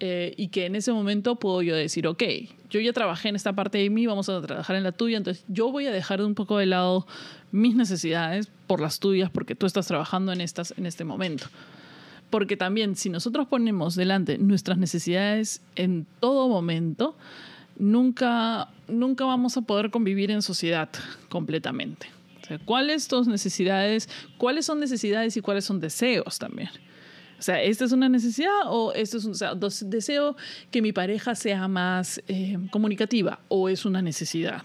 Eh, 0.00 0.32
y 0.36 0.48
que 0.48 0.64
en 0.64 0.76
ese 0.76 0.92
momento 0.92 1.36
puedo 1.36 1.60
yo 1.60 1.76
decir, 1.76 2.06
ok, 2.06 2.22
yo 2.70 2.80
ya 2.80 2.92
trabajé 2.94 3.28
en 3.28 3.36
esta 3.36 3.52
parte 3.52 3.78
de 3.78 3.90
mí, 3.90 4.06
vamos 4.06 4.30
a 4.30 4.40
trabajar 4.40 4.76
en 4.76 4.82
la 4.82 4.92
tuya, 4.92 5.18
entonces 5.18 5.44
yo 5.48 5.70
voy 5.70 5.86
a 5.86 5.92
dejar 5.92 6.22
un 6.22 6.34
poco 6.34 6.56
de 6.56 6.64
lado 6.66 7.06
mis 7.52 7.76
necesidades 7.76 8.50
por 8.66 8.80
las 8.80 8.98
tuyas 8.98 9.28
porque 9.28 9.54
tú 9.54 9.66
estás 9.66 9.86
trabajando 9.86 10.32
en 10.32 10.40
estas 10.40 10.72
en 10.78 10.86
este 10.86 11.04
momento. 11.04 11.46
Porque 12.30 12.56
también 12.56 12.96
si 12.96 13.10
nosotros 13.10 13.46
ponemos 13.48 13.94
delante 13.94 14.38
nuestras 14.38 14.78
necesidades 14.78 15.60
en 15.76 16.06
todo 16.20 16.48
momento, 16.48 17.14
nunca, 17.78 18.68
nunca 18.88 19.24
vamos 19.26 19.56
a 19.56 19.62
poder 19.62 19.90
convivir 19.90 20.30
en 20.30 20.40
sociedad 20.40 20.88
completamente. 21.28 22.06
¿Cuáles 22.64 23.04
son 23.04 23.28
necesidades? 23.28 24.08
¿Cuáles 24.38 24.66
son 24.66 24.80
necesidades 24.80 25.36
y 25.36 25.40
cuáles 25.40 25.64
son 25.64 25.78
deseos 25.78 26.38
también? 26.38 26.70
O 27.40 27.42
sea, 27.42 27.62
¿esta 27.62 27.86
es 27.86 27.92
una 27.92 28.10
necesidad 28.10 28.66
o 28.66 28.92
esto 28.92 29.16
es 29.16 29.24
un 29.24 29.90
deseo 29.90 30.36
que 30.70 30.82
mi 30.82 30.92
pareja 30.92 31.34
sea 31.34 31.68
más 31.68 32.22
eh, 32.28 32.58
comunicativa 32.70 33.40
o 33.48 33.70
es 33.70 33.86
una 33.86 34.02
necesidad? 34.02 34.62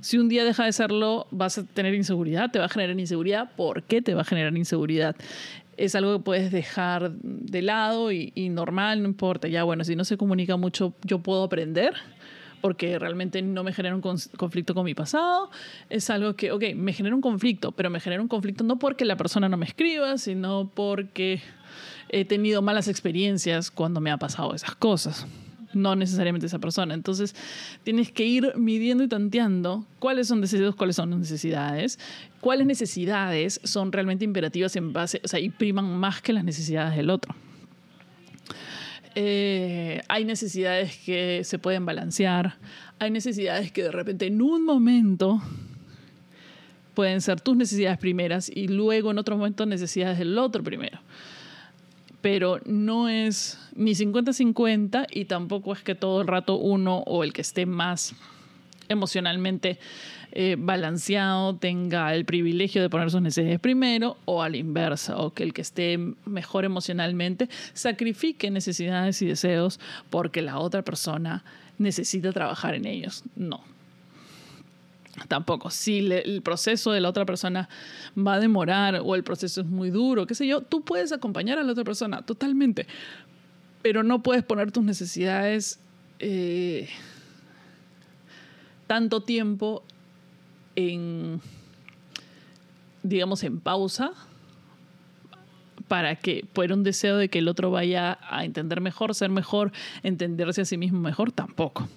Si 0.00 0.16
un 0.16 0.28
día 0.28 0.44
deja 0.44 0.64
de 0.64 0.72
serlo, 0.72 1.26
vas 1.32 1.58
a 1.58 1.64
tener 1.64 1.94
inseguridad, 1.94 2.52
te 2.52 2.60
va 2.60 2.66
a 2.66 2.68
generar 2.68 2.96
inseguridad. 2.96 3.50
¿Por 3.56 3.82
qué 3.82 4.00
te 4.00 4.14
va 4.14 4.20
a 4.20 4.24
generar 4.24 4.56
inseguridad? 4.56 5.16
Es 5.76 5.96
algo 5.96 6.16
que 6.18 6.22
puedes 6.22 6.52
dejar 6.52 7.10
de 7.10 7.62
lado 7.62 8.12
y, 8.12 8.30
y 8.36 8.48
normal, 8.48 9.02
no 9.02 9.08
importa. 9.08 9.48
Ya, 9.48 9.64
bueno, 9.64 9.82
si 9.82 9.96
no 9.96 10.04
se 10.04 10.16
comunica 10.16 10.56
mucho, 10.56 10.94
yo 11.02 11.18
puedo 11.18 11.42
aprender 11.42 11.94
porque 12.60 12.98
realmente 12.98 13.42
no 13.42 13.64
me 13.64 13.72
genera 13.72 13.94
un 13.94 14.00
conflicto 14.00 14.74
con 14.74 14.84
mi 14.84 14.94
pasado. 14.94 15.50
Es 15.90 16.10
algo 16.10 16.34
que, 16.34 16.52
ok, 16.52 16.62
me 16.74 16.92
genera 16.92 17.14
un 17.14 17.22
conflicto, 17.22 17.72
pero 17.72 17.90
me 17.90 18.00
genera 18.00 18.22
un 18.22 18.28
conflicto 18.28 18.64
no 18.64 18.78
porque 18.78 19.04
la 19.04 19.16
persona 19.16 19.48
no 19.48 19.56
me 19.56 19.66
escriba, 19.66 20.18
sino 20.18 20.70
porque 20.74 21.40
he 22.10 22.24
tenido 22.24 22.62
malas 22.62 22.88
experiencias 22.88 23.70
cuando 23.70 24.00
me 24.00 24.10
ha 24.10 24.16
pasado 24.16 24.54
esas 24.54 24.74
cosas. 24.74 25.26
No 25.74 25.94
necesariamente 25.94 26.46
esa 26.46 26.58
persona. 26.58 26.94
Entonces, 26.94 27.34
tienes 27.84 28.10
que 28.10 28.24
ir 28.24 28.54
midiendo 28.56 29.04
y 29.04 29.08
tanteando 29.08 29.86
cuáles 29.98 30.28
son 30.28 30.40
deseos, 30.40 30.74
cuáles 30.74 30.96
son 30.96 31.10
necesidades, 31.18 31.98
cuáles 32.40 32.66
necesidades 32.66 33.60
son 33.64 33.92
realmente 33.92 34.24
imperativas 34.24 34.76
en 34.76 34.92
base, 34.94 35.20
o 35.22 35.28
sea, 35.28 35.40
y 35.40 35.50
priman 35.50 35.84
más 35.98 36.22
que 36.22 36.32
las 36.32 36.44
necesidades 36.44 36.96
del 36.96 37.10
otro. 37.10 37.34
Eh, 39.14 40.00
hay 40.08 40.24
necesidades 40.24 40.96
que 41.04 41.42
se 41.44 41.58
pueden 41.58 41.84
balancear, 41.84 42.56
hay 42.98 43.10
necesidades 43.10 43.70
que 43.72 43.82
de 43.82 43.90
repente 43.90 44.26
en 44.26 44.40
un 44.40 44.64
momento 44.64 45.42
pueden 46.94 47.20
ser 47.20 47.40
tus 47.40 47.56
necesidades 47.56 47.98
primeras 47.98 48.48
y 48.48 48.68
luego 48.68 49.10
en 49.10 49.18
otro 49.18 49.36
momento 49.36 49.66
necesidades 49.66 50.18
del 50.18 50.38
otro 50.38 50.62
primero 50.62 51.00
pero 52.20 52.60
no 52.64 53.08
es 53.08 53.58
ni 53.74 53.92
50-50 53.92 55.06
y 55.10 55.26
tampoco 55.26 55.72
es 55.72 55.82
que 55.82 55.94
todo 55.94 56.20
el 56.20 56.26
rato 56.26 56.56
uno 56.56 56.98
o 57.06 57.24
el 57.24 57.32
que 57.32 57.42
esté 57.42 57.66
más 57.66 58.14
emocionalmente 58.88 59.78
eh, 60.32 60.56
balanceado 60.58 61.56
tenga 61.56 62.14
el 62.14 62.24
privilegio 62.24 62.82
de 62.82 62.90
poner 62.90 63.10
sus 63.10 63.22
necesidades 63.22 63.60
primero 63.60 64.18
o 64.24 64.42
a 64.42 64.48
la 64.48 64.56
inversa, 64.56 65.16
o 65.16 65.32
que 65.32 65.42
el 65.42 65.52
que 65.52 65.62
esté 65.62 65.98
mejor 66.26 66.64
emocionalmente 66.64 67.48
sacrifique 67.72 68.50
necesidades 68.50 69.22
y 69.22 69.26
deseos 69.26 69.80
porque 70.10 70.42
la 70.42 70.58
otra 70.58 70.82
persona 70.82 71.44
necesita 71.78 72.32
trabajar 72.32 72.74
en 72.74 72.86
ellos. 72.86 73.24
No, 73.36 73.62
Tampoco. 75.26 75.70
Si 75.70 75.98
el 75.98 76.42
proceso 76.42 76.92
de 76.92 77.00
la 77.00 77.08
otra 77.08 77.24
persona 77.24 77.68
va 78.16 78.34
a 78.34 78.40
demorar 78.40 79.00
o 79.04 79.14
el 79.14 79.24
proceso 79.24 79.60
es 79.62 79.66
muy 79.66 79.90
duro, 79.90 80.26
qué 80.26 80.34
sé 80.34 80.46
yo, 80.46 80.60
tú 80.62 80.82
puedes 80.82 81.12
acompañar 81.12 81.58
a 81.58 81.62
la 81.62 81.72
otra 81.72 81.84
persona 81.84 82.22
totalmente, 82.22 82.86
pero 83.82 84.02
no 84.02 84.22
puedes 84.22 84.44
poner 84.44 84.70
tus 84.72 84.84
necesidades 84.84 85.80
eh, 86.18 86.88
tanto 88.86 89.22
tiempo 89.22 89.82
en, 90.76 91.40
digamos, 93.02 93.42
en 93.42 93.60
pausa 93.60 94.12
para 95.88 96.16
que 96.16 96.44
por 96.52 96.70
un 96.70 96.82
deseo 96.82 97.16
de 97.16 97.28
que 97.28 97.38
el 97.38 97.48
otro 97.48 97.70
vaya 97.70 98.18
a 98.28 98.44
entender 98.44 98.80
mejor, 98.80 99.14
ser 99.14 99.30
mejor, 99.30 99.72
entenderse 100.02 100.62
a 100.62 100.64
sí 100.64 100.76
mismo 100.76 101.00
mejor, 101.00 101.32
tampoco 101.32 101.88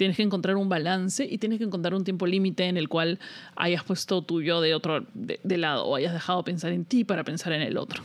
tienes 0.00 0.16
que 0.16 0.22
encontrar 0.22 0.56
un 0.56 0.70
balance 0.70 1.28
y 1.30 1.36
tienes 1.36 1.58
que 1.58 1.64
encontrar 1.64 1.92
un 1.92 2.04
tiempo 2.04 2.26
límite 2.26 2.64
en 2.64 2.78
el 2.78 2.88
cual 2.88 3.18
hayas 3.54 3.84
puesto 3.84 4.22
tu 4.22 4.40
yo 4.40 4.62
de 4.62 4.74
otro 4.74 5.04
de, 5.12 5.58
lado 5.58 5.84
o 5.84 5.94
hayas 5.94 6.14
dejado 6.14 6.42
pensar 6.42 6.72
en 6.72 6.86
ti 6.86 7.04
para 7.04 7.22
pensar 7.22 7.52
en 7.52 7.60
el 7.60 7.76
otro. 7.76 8.02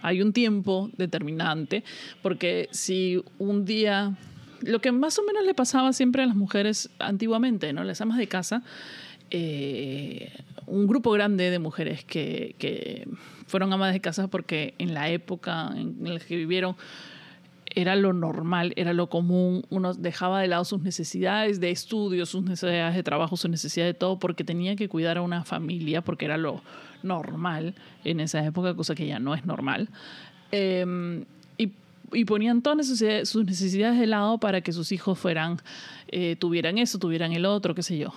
Hay 0.00 0.22
un 0.22 0.32
tiempo 0.32 0.88
determinante 0.96 1.82
porque 2.22 2.68
si 2.70 3.20
un 3.38 3.64
día 3.64 4.16
lo 4.60 4.80
que 4.80 4.92
más 4.92 5.18
o 5.18 5.24
menos 5.24 5.44
le 5.44 5.54
pasaba 5.54 5.92
siempre 5.92 6.22
a 6.22 6.26
las 6.26 6.36
mujeres 6.36 6.88
antiguamente, 7.00 7.72
¿no? 7.72 7.82
Las 7.82 8.00
amas 8.00 8.18
de 8.18 8.28
casa, 8.28 8.62
eh, 9.32 10.30
un 10.66 10.86
grupo 10.86 11.10
grande 11.10 11.50
de 11.50 11.58
mujeres 11.58 12.04
que, 12.04 12.54
que, 12.60 13.08
fueron 13.48 13.72
amas 13.72 13.92
de 13.92 14.00
casa 14.00 14.28
porque 14.28 14.74
en 14.78 14.94
la 14.94 15.10
época 15.10 15.72
en 15.76 16.14
la 16.14 16.20
que 16.20 16.36
vivieron 16.36 16.76
era 17.76 17.94
lo 17.94 18.14
normal, 18.14 18.72
era 18.76 18.94
lo 18.94 19.08
común, 19.10 19.62
uno 19.68 19.92
dejaba 19.92 20.40
de 20.40 20.48
lado 20.48 20.64
sus 20.64 20.80
necesidades 20.80 21.60
de 21.60 21.70
estudio, 21.70 22.24
sus 22.24 22.42
necesidades 22.42 22.96
de 22.96 23.02
trabajo, 23.02 23.36
sus 23.36 23.50
necesidades 23.50 23.92
de 23.92 23.98
todo, 23.98 24.18
porque 24.18 24.44
tenía 24.44 24.76
que 24.76 24.88
cuidar 24.88 25.18
a 25.18 25.22
una 25.22 25.44
familia, 25.44 26.00
porque 26.00 26.24
era 26.24 26.38
lo 26.38 26.62
normal 27.02 27.74
en 28.02 28.20
esa 28.20 28.42
época, 28.42 28.74
cosa 28.74 28.94
que 28.94 29.06
ya 29.06 29.18
no 29.18 29.34
es 29.34 29.44
normal. 29.44 29.90
Em, 30.50 31.26
y, 31.58 32.24
ponían 32.24 32.62
todas 32.62 32.86
sus 33.24 33.44
necesidades 33.44 33.98
de 33.98 34.06
lado 34.06 34.38
para 34.38 34.62
que 34.62 34.72
sus 34.72 34.90
hijos 34.90 35.18
fueran, 35.18 35.58
eh, 36.08 36.36
tuvieran 36.36 36.78
eso, 36.78 36.98
tuvieran 36.98 37.32
el 37.32 37.44
otro, 37.44 37.74
qué 37.74 37.82
sé 37.82 37.98
yo. 37.98 38.14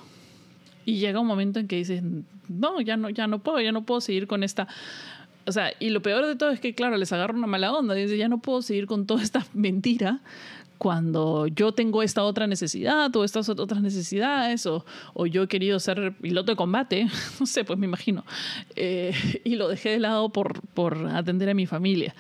Y 0.86 1.00
llega 1.00 1.19
un 1.19 1.28
momento 1.28 1.60
en 1.60 1.67
que 1.67 1.76
dices, 1.76 2.02
no, 2.48 2.80
ya 2.80 2.95
no, 2.95 3.10
ya 3.10 3.28
no 3.28 3.39
puedo, 3.39 3.60
ya 3.60 3.74
no 3.74 3.86
puedo 3.86 4.00
seguir 4.00 4.26
con 4.26 4.43
esta 4.43 4.69
o 5.45 5.52
sea, 5.52 5.73
y 5.80 5.89
lo 5.89 6.02
peor 6.02 6.25
de 6.25 6.36
todo 6.36 6.52
es 6.52 6.60
que, 6.60 6.75
claro, 6.75 6.97
les 6.97 7.12
agarro 7.12 7.36
una 7.36 7.47
mala 7.47 7.73
onda. 7.73 7.95
Dice, 7.95 8.17
ya 8.17 8.28
no 8.28 8.39
puedo 8.39 8.62
seguir 8.62 8.86
con 8.86 9.06
toda 9.06 9.23
esta 9.23 9.45
mentira 9.54 10.21
cuando 10.80 11.45
yo 11.47 11.73
tengo 11.73 12.02
esta 12.02 12.23
otra 12.23 12.47
necesidad 12.47 13.13
o 13.15 13.23
estas 13.25 13.49
otras 13.49 13.82
necesidades 13.82 14.65
o, 14.65 14.86
o 15.13 15.28
yo 15.28 15.43
he 15.43 15.47
querido 15.47 15.78
ser 15.80 16.13
piloto 16.13 16.54
de 16.54 16.56
combate, 16.56 17.08
no 17.39 17.45
sé, 17.45 17.65
pues 17.65 17.78
me 17.78 17.86
imagino, 17.86 18.23
eh, 18.75 19.13
y 19.43 19.58
lo 19.58 19.67
dejé 19.67 19.89
de 19.89 19.99
lado 19.99 20.30
por, 20.30 20.62
por 20.69 21.06
atender 21.08 21.49
a 21.49 21.54
mi 21.54 21.65
familia. 21.65 22.15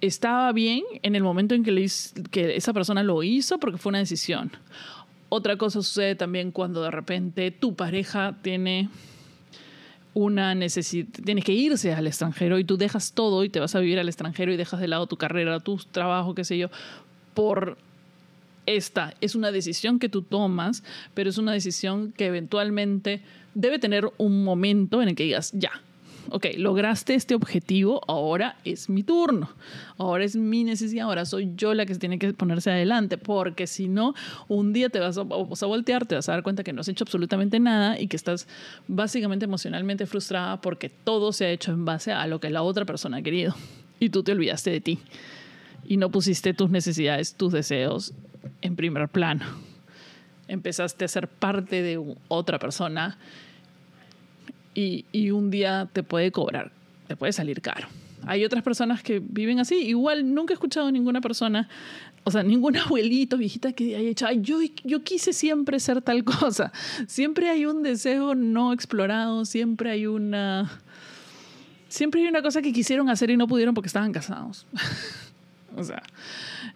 Estaba 0.00 0.50
bien 0.52 0.84
en 1.02 1.16
el 1.16 1.22
momento 1.22 1.54
en 1.54 1.64
que, 1.64 1.72
le, 1.72 1.86
que 2.30 2.56
esa 2.56 2.72
persona 2.72 3.02
lo 3.02 3.22
hizo 3.22 3.58
porque 3.58 3.76
fue 3.76 3.90
una 3.90 3.98
decisión. 3.98 4.50
Otra 5.28 5.58
cosa 5.58 5.82
sucede 5.82 6.14
también 6.14 6.50
cuando 6.50 6.82
de 6.82 6.90
repente 6.90 7.50
tu 7.50 7.74
pareja 7.74 8.38
tiene 8.40 8.88
una 10.18 10.56
necesidad, 10.56 11.06
tienes 11.24 11.44
que 11.44 11.52
irse 11.52 11.94
al 11.94 12.08
extranjero 12.08 12.58
y 12.58 12.64
tú 12.64 12.76
dejas 12.76 13.12
todo 13.12 13.44
y 13.44 13.50
te 13.50 13.60
vas 13.60 13.76
a 13.76 13.78
vivir 13.78 14.00
al 14.00 14.08
extranjero 14.08 14.52
y 14.52 14.56
dejas 14.56 14.80
de 14.80 14.88
lado 14.88 15.06
tu 15.06 15.16
carrera, 15.16 15.60
tu 15.60 15.76
trabajo, 15.76 16.34
qué 16.34 16.42
sé 16.42 16.58
yo, 16.58 16.70
por 17.34 17.78
esta. 18.66 19.14
Es 19.20 19.36
una 19.36 19.52
decisión 19.52 20.00
que 20.00 20.08
tú 20.08 20.22
tomas, 20.22 20.82
pero 21.14 21.30
es 21.30 21.38
una 21.38 21.52
decisión 21.52 22.10
que 22.10 22.26
eventualmente 22.26 23.22
debe 23.54 23.78
tener 23.78 24.10
un 24.18 24.42
momento 24.42 25.00
en 25.02 25.10
el 25.10 25.14
que 25.14 25.22
digas, 25.22 25.52
ya, 25.54 25.82
ok, 26.30 26.46
lograste 26.56 27.14
este 27.14 27.34
objetivo, 27.34 28.00
ahora 28.06 28.56
es 28.64 28.88
mi 28.88 29.02
turno, 29.02 29.50
ahora 29.96 30.24
es 30.24 30.36
mi 30.36 30.64
necesidad, 30.64 31.06
ahora 31.06 31.24
soy 31.24 31.52
yo 31.56 31.74
la 31.74 31.86
que 31.86 31.94
tiene 31.94 32.18
que 32.18 32.32
ponerse 32.32 32.70
adelante, 32.70 33.18
porque 33.18 33.66
si 33.66 33.88
no, 33.88 34.14
un 34.48 34.72
día 34.72 34.88
te 34.88 35.00
vas 35.00 35.18
a, 35.18 35.22
vas 35.22 35.62
voltear, 35.62 36.06
te 36.06 36.14
vas 36.14 36.28
a 36.28 36.32
dar 36.32 36.42
cuenta 36.42 36.64
que 36.64 36.72
no 36.72 36.80
has 36.80 36.88
hecho 36.88 37.04
absolutamente 37.04 37.60
nada 37.60 38.00
y 38.00 38.08
que 38.08 38.16
estás 38.16 38.46
básicamente 38.86 39.44
emocionalmente 39.44 40.06
frustrada 40.06 40.60
porque 40.60 40.88
todo 40.88 41.32
se 41.32 41.46
ha 41.46 41.50
hecho 41.50 41.72
en 41.72 41.84
base 41.84 42.12
a 42.12 42.26
lo 42.26 42.40
que 42.40 42.50
la 42.50 42.62
otra 42.62 42.84
persona 42.84 43.18
ha 43.18 43.22
querido 43.22 43.54
y 44.00 44.10
tú 44.10 44.22
te 44.22 44.32
olvidaste 44.32 44.70
de 44.70 44.80
ti 44.80 44.98
y 45.86 45.96
no 45.96 46.10
pusiste 46.10 46.54
tus 46.54 46.70
necesidades, 46.70 47.34
tus 47.34 47.52
deseos 47.52 48.12
en 48.60 48.76
primer 48.76 49.08
plano. 49.08 49.44
Empezaste 50.46 51.04
a 51.04 51.08
ser 51.08 51.28
parte 51.28 51.82
de 51.82 52.16
otra 52.28 52.58
persona 52.58 53.18
y, 55.12 55.30
un 55.30 55.50
día 55.50 55.88
te 55.92 56.02
puede 56.02 56.30
cobrar, 56.30 56.70
te 57.08 57.16
puede 57.16 57.32
salir 57.32 57.60
caro. 57.60 57.88
Hay 58.26 58.44
otras 58.44 58.62
personas 58.62 59.02
que 59.02 59.20
viven 59.20 59.58
así. 59.58 59.76
Igual 59.76 60.34
nunca 60.34 60.52
he 60.52 60.54
escuchado 60.54 60.88
a 60.88 60.92
ninguna 60.92 61.20
persona, 61.20 61.68
o 62.24 62.30
sea, 62.30 62.42
ningún 62.42 62.76
abuelito, 62.76 63.36
viejita 63.36 63.72
que 63.72 63.96
haya 63.96 64.08
dicho, 64.08 64.30
yo, 64.32 64.58
yo 64.84 65.02
quise 65.02 65.32
siempre 65.32 65.80
ser 65.80 66.02
tal 66.02 66.24
cosa. 66.40 66.72
Siempre 67.06 67.48
hay 67.48 67.66
un 67.66 67.82
deseo 67.82 68.34
no 68.34 68.72
explorado, 68.72 69.44
siempre 69.44 69.90
hay 69.90 70.06
una... 70.06 70.80
Siempre 71.88 72.20
hay 72.20 72.28
una 72.28 72.42
cosa 72.42 72.60
que 72.60 72.70
quisieron 72.70 73.08
hacer 73.08 73.30
y 73.30 73.38
no 73.38 73.48
pudieron 73.48 73.74
porque 73.74 73.86
estaban 73.86 74.12
casados. 74.12 74.66
o 75.76 75.82
sea, 75.82 76.02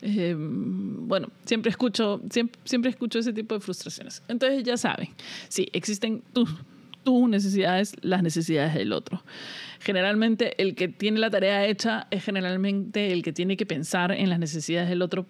em, 0.01 1.07
bueno, 1.07 1.29
siempre 1.45 1.71
escucho, 1.71 2.23
siempre, 2.31 2.59
siempre 2.65 2.91
escucho 2.91 3.19
ese 3.19 3.35
tipo 3.35 3.55
de 3.55 3.61
frustraciones. 3.61 4.23
Entonces 4.27 4.65
ya 4.65 4.79
saben, 4.79 5.11
sí, 5.51 5.69
existen, 5.75 6.23
tú 6.33 6.49
tus 7.03 7.29
necesidades 7.29 7.95
las 8.01 8.23
necesidades 8.23 8.75
del 8.75 8.93
otro. 8.93 9.23
Generalmente 9.81 10.61
el 10.63 10.75
que 10.75 10.89
tiene 10.89 11.19
la 11.19 11.31
tarea 11.31 11.67
hecha 11.67 12.07
es 12.11 12.25
generalmente 12.25 13.13
el 13.13 13.23
que 13.23 13.33
tiene 13.33 13.57
que 13.57 13.67
pensar 13.67 14.13
en 14.13 14.31
las 14.31 14.39
necesidades 14.39 14.89
del 14.89 15.03
otro 15.03 15.27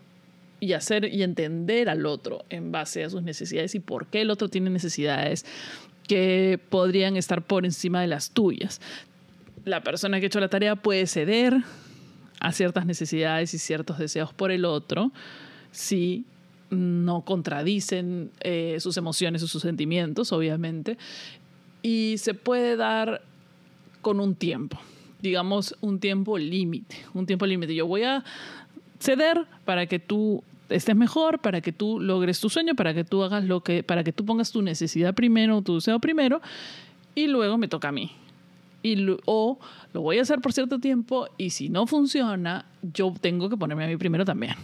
y 0.60 0.74
hacer 0.74 1.12
y 1.12 1.22
entender 1.22 1.88
al 1.88 2.06
otro 2.06 2.44
en 2.50 2.70
base 2.70 3.02
a 3.02 3.10
sus 3.10 3.22
necesidades 3.22 3.74
y 3.74 3.80
por 3.80 4.06
qué 4.06 4.20
el 4.20 4.30
otro 4.30 4.48
tiene 4.48 4.70
necesidades 4.70 5.44
que 6.06 6.60
podrían 6.68 7.16
estar 7.16 7.42
por 7.42 7.64
encima 7.64 8.00
de 8.00 8.06
las 8.06 8.30
tuyas. 8.30 8.80
La 9.64 9.82
persona 9.82 10.20
que 10.20 10.26
ha 10.26 10.28
hecho 10.28 10.40
la 10.40 10.48
tarea 10.48 10.76
puede 10.76 11.06
ceder 11.06 11.56
a 12.40 12.52
ciertas 12.52 12.86
necesidades 12.86 13.54
y 13.54 13.58
ciertos 13.58 13.98
deseos 13.98 14.32
por 14.32 14.50
el 14.50 14.64
otro 14.64 15.12
si 15.70 16.26
no 16.70 17.22
contradicen 17.22 18.30
eh, 18.40 18.76
sus 18.80 18.96
emociones 18.96 19.42
o 19.42 19.48
sus 19.48 19.62
sentimientos, 19.62 20.32
obviamente, 20.32 20.96
y 21.82 22.16
se 22.18 22.34
puede 22.34 22.76
dar 22.76 23.22
con 24.00 24.20
un 24.20 24.34
tiempo, 24.34 24.78
digamos 25.20 25.76
un 25.80 25.98
tiempo 25.98 26.38
límite, 26.38 26.96
un 27.14 27.26
tiempo 27.26 27.46
límite. 27.46 27.74
Yo 27.74 27.86
voy 27.86 28.02
a 28.02 28.24
ceder 28.98 29.46
para 29.64 29.86
que 29.86 29.98
tú 29.98 30.42
estés 30.68 30.96
mejor, 30.96 31.40
para 31.40 31.60
que 31.60 31.72
tú 31.72 32.00
logres 32.00 32.40
tu 32.40 32.48
sueño, 32.48 32.74
para 32.74 32.94
que 32.94 33.04
tú 33.04 33.22
hagas 33.22 33.44
lo 33.44 33.62
que, 33.62 33.82
para 33.82 34.04
que 34.04 34.12
tú 34.12 34.24
pongas 34.24 34.52
tu 34.52 34.62
necesidad 34.62 35.14
primero, 35.14 35.62
tu 35.62 35.76
deseo 35.76 35.98
primero, 35.98 36.40
y 37.14 37.26
luego 37.26 37.58
me 37.58 37.68
toca 37.68 37.88
a 37.88 37.92
mí. 37.92 38.12
Y, 38.82 39.06
o 39.26 39.58
lo 39.92 40.00
voy 40.00 40.18
a 40.18 40.22
hacer 40.22 40.40
por 40.40 40.52
cierto 40.52 40.80
tiempo 40.80 41.28
y 41.38 41.50
si 41.50 41.68
no 41.68 41.86
funciona, 41.86 42.64
yo 42.82 43.14
tengo 43.20 43.48
que 43.48 43.56
ponerme 43.56 43.84
a 43.84 43.86
mí 43.86 43.96
primero 43.96 44.24
también. 44.24 44.54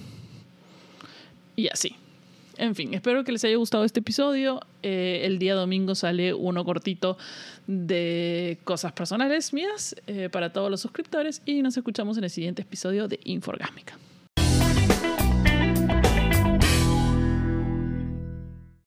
Y 1.55 1.69
así. 1.69 1.95
En 2.59 2.75
fin, 2.75 2.93
espero 2.93 3.23
que 3.23 3.31
les 3.31 3.45
haya 3.45 3.57
gustado 3.57 3.85
este 3.85 4.01
episodio. 4.01 4.61
Eh, 4.83 5.21
el 5.23 5.39
día 5.39 5.55
domingo 5.55 5.95
sale 5.95 6.35
uno 6.35 6.65
cortito 6.65 7.17
de 7.69 8.59
cosas 8.65 8.93
personales 8.93 9.53
mías 9.53 9.95
eh, 10.09 10.29
para 10.29 10.53
todos 10.53 10.69
los 10.69 10.81
suscriptores 10.81 11.41
y 11.47 11.63
nos 11.63 11.77
escuchamos 11.77 12.19
en 12.19 12.25
el 12.25 12.31
siguiente 12.31 12.63
episodio 12.63 13.07
de 13.07 13.21
Inforgámica. 13.23 13.97